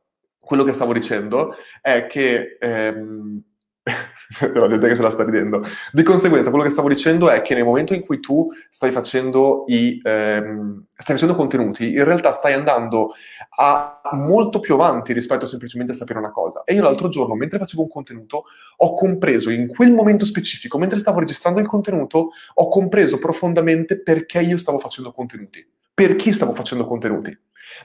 [0.45, 2.57] quello che stavo dicendo è che...
[2.59, 3.43] Ehm,
[4.53, 5.63] la gente che se la sta ridendo.
[5.91, 9.63] Di conseguenza, quello che stavo dicendo è che nel momento in cui tu stai facendo,
[9.67, 13.13] i, ehm, stai facendo contenuti, in realtà stai andando
[13.57, 16.63] a molto più avanti rispetto a semplicemente sapere una cosa.
[16.63, 18.45] E io l'altro giorno, mentre facevo un contenuto,
[18.77, 24.39] ho compreso in quel momento specifico, mentre stavo registrando il contenuto, ho compreso profondamente perché
[24.39, 25.65] io stavo facendo contenuti,
[25.95, 27.35] per chi stavo facendo contenuti.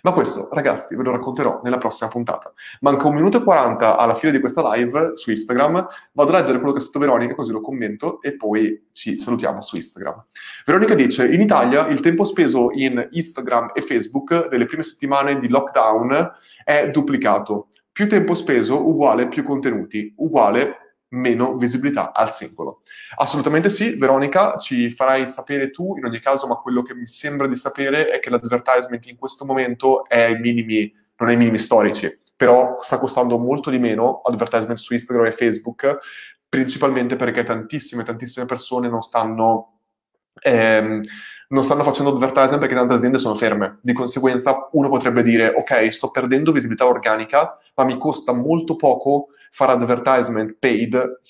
[0.02, 2.52] Ma questo, ragazzi, ve lo racconterò nella prossima puntata.
[2.80, 5.86] Manca un minuto e 40 alla fine di questa live su Instagram.
[6.12, 9.62] Vado a leggere quello che ha scritto Veronica, così lo commento e poi ci salutiamo
[9.62, 10.26] su Instagram.
[10.66, 15.48] Veronica dice: In Italia il tempo speso in Instagram e Facebook nelle prime settimane di
[15.48, 16.32] lockdown
[16.64, 17.68] è duplicato.
[17.92, 22.82] Più tempo speso uguale più contenuti, uguale meno visibilità al singolo.
[23.16, 27.46] Assolutamente sì, Veronica, ci farai sapere tu in ogni caso, ma quello che mi sembra
[27.46, 32.18] di sapere è che l'advertisement in questo momento è ai minimi, non ai minimi storici,
[32.36, 35.98] però sta costando molto di meno advertisement su Instagram e Facebook,
[36.48, 39.78] principalmente perché tantissime, tantissime persone non stanno...
[40.42, 41.00] Ehm,
[41.50, 43.78] non stanno facendo advertisement perché tante aziende sono ferme.
[43.82, 49.30] Di conseguenza uno potrebbe dire, ok, sto perdendo visibilità organica, ma mi costa molto poco
[49.50, 51.20] fare advertisement paid,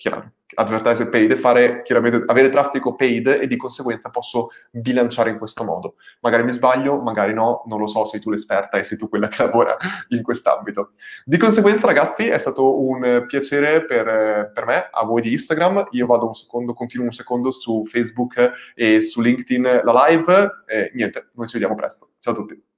[0.55, 5.65] advertise paid e fare chiaramente avere traffico paid e di conseguenza posso bilanciare in questo
[5.65, 5.97] modo.
[6.21, 9.29] Magari mi sbaglio, magari no, non lo so, sei tu l'esperta e sei tu quella
[9.29, 9.77] che lavora
[10.09, 10.93] in quest'ambito.
[11.25, 15.89] Di conseguenza, ragazzi, è stato un piacere per, per me, a voi di Instagram.
[15.91, 20.63] Io vado un secondo, continuo un secondo su Facebook e su LinkedIn la live.
[20.67, 22.11] E niente, noi ci vediamo presto.
[22.19, 22.70] Ciao a tutti.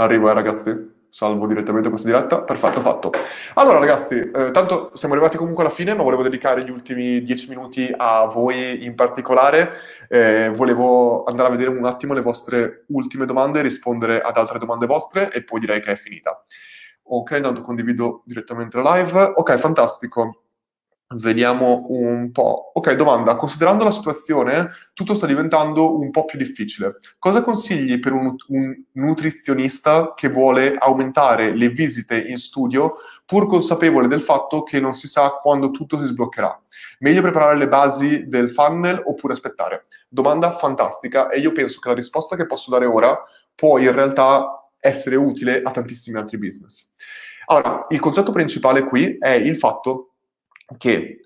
[0.00, 2.42] Arrivo, eh, ragazzi salvo direttamente questa diretta.
[2.42, 3.10] Perfetto, fatto.
[3.54, 7.48] Allora ragazzi, eh, tanto siamo arrivati comunque alla fine, ma volevo dedicare gli ultimi dieci
[7.48, 9.72] minuti a voi in particolare.
[10.08, 14.86] Eh, volevo andare a vedere un attimo le vostre ultime domande, rispondere ad altre domande
[14.86, 16.44] vostre e poi direi che è finita.
[17.10, 19.32] Ok, intanto condivido direttamente la live.
[19.34, 20.44] Ok, fantastico.
[21.10, 22.70] Vediamo un po'.
[22.74, 23.34] Ok, domanda.
[23.36, 26.96] Considerando la situazione, tutto sta diventando un po' più difficile.
[27.18, 34.06] Cosa consigli per un, un, nutrizionista che vuole aumentare le visite in studio, pur consapevole
[34.06, 36.60] del fatto che non si sa quando tutto si sbloccherà?
[36.98, 39.86] Meglio preparare le basi del funnel oppure aspettare?
[40.10, 43.18] Domanda fantastica e io penso che la risposta che posso dare ora
[43.54, 46.86] può in realtà essere utile a tantissimi altri business.
[47.46, 50.07] Allora, il concetto principale qui è il fatto
[50.76, 51.20] che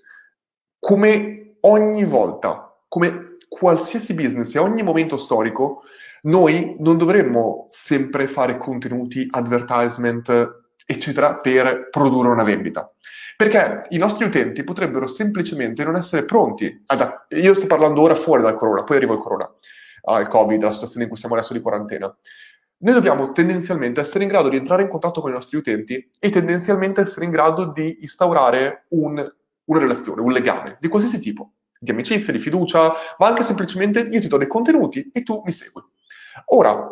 [0.79, 5.83] come ogni volta, come qualsiasi business e ogni momento storico,
[6.23, 12.91] noi non dovremmo sempre fare contenuti, advertisement, eccetera, per produrre una vendita.
[13.35, 16.83] Perché i nostri utenti potrebbero semplicemente non essere pronti.
[16.85, 17.25] Ad...
[17.29, 19.49] Io sto parlando ora fuori dal corona, poi arrivo al corona,
[20.03, 22.15] al covid, la situazione in cui siamo adesso di quarantena.
[22.77, 26.29] Noi dobbiamo tendenzialmente essere in grado di entrare in contatto con i nostri utenti e
[26.29, 29.15] tendenzialmente essere in grado di instaurare un,
[29.65, 34.19] una relazione, un legame di qualsiasi tipo, di amicizia, di fiducia, ma anche semplicemente io
[34.19, 35.81] ti do dei contenuti e tu mi segui.
[36.47, 36.89] Ora,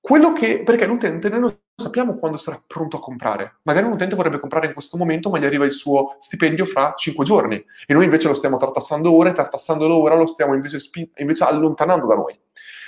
[0.00, 3.60] quello che, perché l'utente noi non sappiamo quando sarà pronto a comprare.
[3.62, 6.94] Magari un utente vorrebbe comprare in questo momento, ma gli arriva il suo stipendio fra
[6.96, 10.80] 5 giorni e noi invece lo stiamo tartassando ora e tartassandolo ora lo stiamo invece,
[10.80, 12.36] spin- invece allontanando da noi.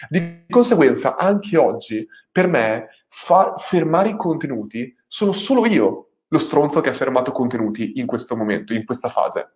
[0.09, 6.80] Di conseguenza, anche oggi, per me, fa- fermare i contenuti sono solo io lo stronzo
[6.80, 9.53] che ha fermato contenuti in questo momento, in questa fase.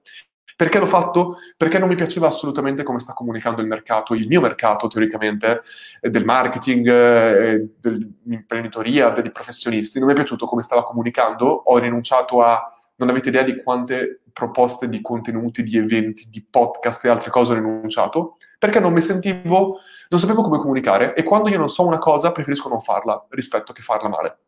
[0.55, 1.39] Perché l'ho fatto?
[1.57, 5.63] Perché non mi piaceva assolutamente come sta comunicando il mercato, il mio mercato teoricamente,
[6.01, 9.99] eh, del marketing, eh, dell'imprenditoria, dei professionisti.
[9.99, 12.63] Non mi è piaciuto come stava comunicando, ho rinunciato a...
[12.95, 17.53] Non avete idea di quante proposte di contenuti, di eventi, di podcast e altre cose
[17.53, 19.79] ho rinunciato, perché non mi sentivo,
[20.09, 23.73] non sapevo come comunicare e quando io non so una cosa preferisco non farla rispetto
[23.73, 24.39] che farla male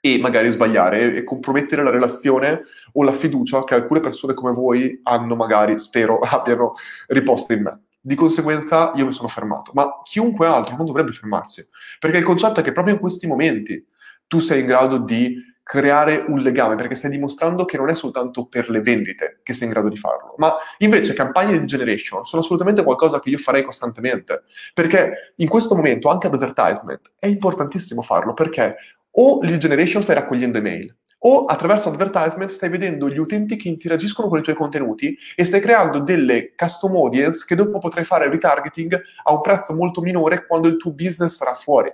[0.00, 5.00] e magari sbagliare e compromettere la relazione o la fiducia che alcune persone come voi
[5.02, 6.74] hanno magari, spero, abbiano
[7.08, 7.82] riposto in me.
[8.00, 11.66] Di conseguenza io mi sono fermato, ma chiunque altro non dovrebbe fermarsi,
[11.98, 13.84] perché il concetto è che proprio in questi momenti
[14.26, 15.34] tu sei in grado di
[15.68, 19.66] creare un legame, perché stai dimostrando che non è soltanto per le vendite che sei
[19.66, 23.62] in grado di farlo, ma invece campagne di generation sono assolutamente qualcosa che io farei
[23.62, 28.76] costantemente, perché in questo momento anche ad advertisement è importantissimo farlo, perché
[29.10, 34.28] o lead generation stai raccogliendo email, o attraverso advertisement stai vedendo gli utenti che interagiscono
[34.28, 38.98] con i tuoi contenuti e stai creando delle custom audience che dopo potrai fare retargeting
[39.24, 41.92] a un prezzo molto minore quando il tuo business sarà fuori.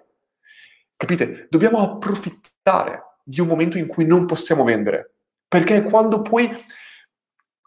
[0.96, 1.48] Capite?
[1.50, 5.14] Dobbiamo approfittare di un momento in cui non possiamo vendere,
[5.48, 6.50] perché quando puoi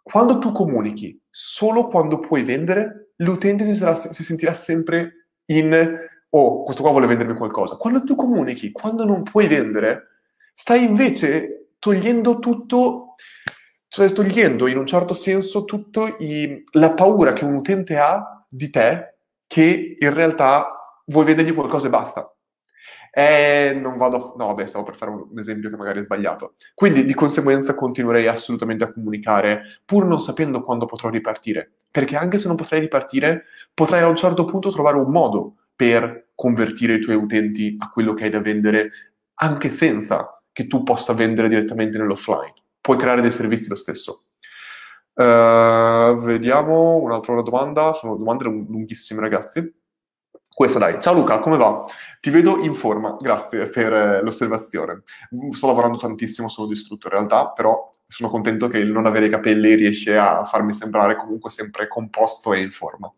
[0.07, 5.99] quando tu comunichi solo quando puoi vendere, l'utente si, sarà, si sentirà sempre in
[6.29, 7.75] oh, questo qua vuole vendermi qualcosa.
[7.75, 10.07] Quando tu comunichi, quando non puoi vendere,
[10.53, 13.15] stai invece togliendo tutto,
[13.87, 16.09] cioè togliendo in un certo senso tutta
[16.71, 21.89] la paura che un utente ha di te che in realtà vuoi vendergli qualcosa e
[21.89, 22.36] basta.
[23.18, 24.36] Eh, non vado...
[24.38, 26.53] No, vabbè, stavo per fare un, un esempio che magari è sbagliato.
[26.76, 31.72] Quindi, di conseguenza, continuerei assolutamente a comunicare, pur non sapendo quando potrò ripartire.
[31.89, 36.28] Perché anche se non potrei ripartire, potrai a un certo punto trovare un modo per
[36.36, 38.91] convertire i tuoi utenti a quello che hai da vendere,
[39.39, 42.53] anche senza che tu possa vendere direttamente nell'offline.
[42.80, 44.26] Puoi creare dei servizi lo stesso.
[45.15, 49.74] Uh, vediamo un'altra domanda, sono domande lunghissime ragazzi.
[50.57, 51.85] Questa dai, ciao Luca, come va?
[52.19, 55.03] Ti vedo in forma, grazie per eh, l'osservazione.
[55.51, 59.29] Sto lavorando tantissimo, sono distrutto in realtà, però sono contento che il non avere i
[59.29, 63.13] capelli riesce a farmi sembrare comunque sempre composto e in forma.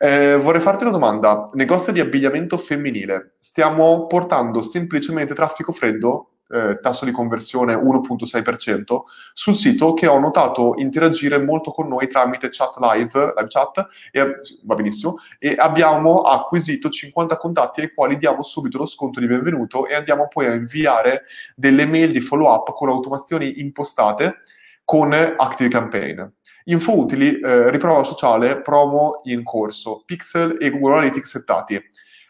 [0.00, 1.48] Eh, vorrei farti una domanda.
[1.52, 3.36] Negozio di abbigliamento femminile.
[3.38, 6.33] Stiamo portando semplicemente traffico freddo?
[6.54, 9.02] Eh, tasso di conversione 1.6%,
[9.32, 14.40] sul sito che ho notato interagire molto con noi tramite chat live, live chat, e,
[14.62, 19.86] va benissimo, e abbiamo acquisito 50 contatti ai quali diamo subito lo sconto di benvenuto
[19.86, 21.24] e andiamo poi a inviare
[21.56, 24.36] delle mail di follow up con automazioni impostate
[24.84, 26.22] con Active Campaign.
[26.66, 31.82] Info utili, eh, riprova sociale, promo in corso, pixel e Google Analytics settati.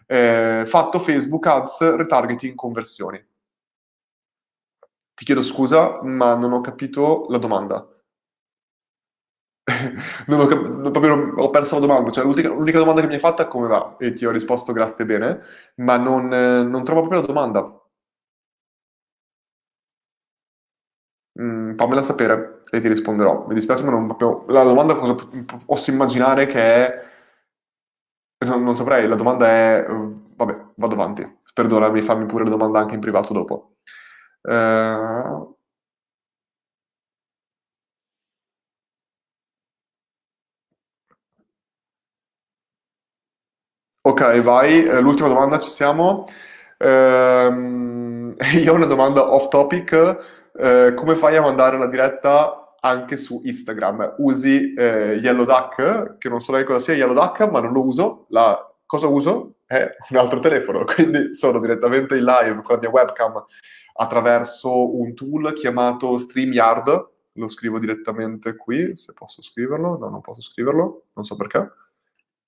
[0.07, 3.23] Eh, fatto Facebook Ads, retargeting, conversioni.
[5.15, 7.85] Ti chiedo scusa, ma non ho capito la domanda.
[10.29, 13.19] non ho, cap- proprio, ho perso la domanda, cioè l'unica, l'unica, domanda che mi hai
[13.21, 15.41] fatto è come va e ti ho risposto grazie bene,
[15.77, 17.81] ma non, non trovo proprio la domanda.
[21.41, 23.47] Mm, fammela sapere e ti risponderò.
[23.47, 24.45] Mi dispiace, ma non proprio...
[24.53, 25.17] La domanda cosa
[25.65, 27.05] posso immaginare che è...
[28.47, 29.87] Non, non saprei, la domanda è...
[30.37, 31.39] Vabbè, vado avanti.
[31.53, 33.77] Perdonami, fammi pure la domanda anche in privato dopo.
[34.45, 35.55] Uh...
[44.07, 44.85] Ok, vai.
[44.85, 46.27] Eh, l'ultima domanda, ci siamo.
[46.79, 49.93] Uh, io ho una domanda off topic
[50.57, 54.17] eh, come fai a mandare la diretta anche su Instagram?
[54.19, 58.27] Usi Yellow Duck, che non so neanche cosa sia Yellow Duck, ma non lo uso.
[58.29, 62.91] La cosa uso è un altro telefono, quindi sono direttamente in live con la mia
[62.91, 63.45] webcam
[63.95, 67.09] attraverso un tool chiamato StreamYard.
[67.33, 69.99] Lo scrivo direttamente qui, se posso scriverlo.
[69.99, 71.69] No, non posso scriverlo, non so perché.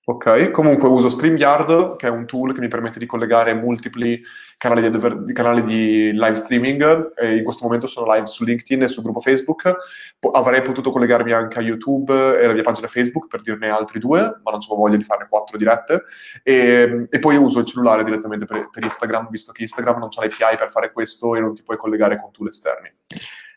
[0.09, 4.23] Ok, comunque uso StreamYard, che è un tool che mi permette di collegare multipli
[4.57, 7.11] canali di, canali di live streaming.
[7.23, 9.69] In questo momento sono live su LinkedIn e sul gruppo Facebook.
[10.17, 13.99] Po- avrei potuto collegarmi anche a YouTube e alla mia pagina Facebook per dirne altri
[13.99, 16.03] due, ma non ho voglia di farne quattro dirette.
[16.41, 20.21] E, e poi uso il cellulare direttamente per, per, Instagram, visto che Instagram non ha
[20.21, 22.89] l'API per fare questo e non ti puoi collegare con tool esterni.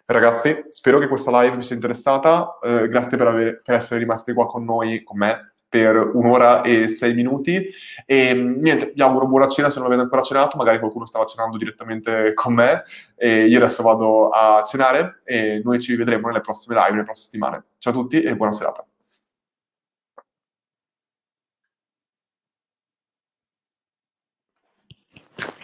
[0.05, 2.59] Ragazzi, spero che questa live vi sia interessata.
[2.61, 6.89] Eh, grazie per, aver, per essere rimasti qua con noi, con me per un'ora e
[6.89, 7.71] sei minuti.
[8.05, 11.57] E niente, vi auguro buona cena se non avete ancora cenato, magari qualcuno stava cenando
[11.57, 12.83] direttamente con me.
[13.16, 17.25] E io adesso vado a cenare e noi ci vedremo nelle prossime live, nelle prossime
[17.25, 17.64] settimane.
[17.79, 18.85] Ciao a tutti e buona serata.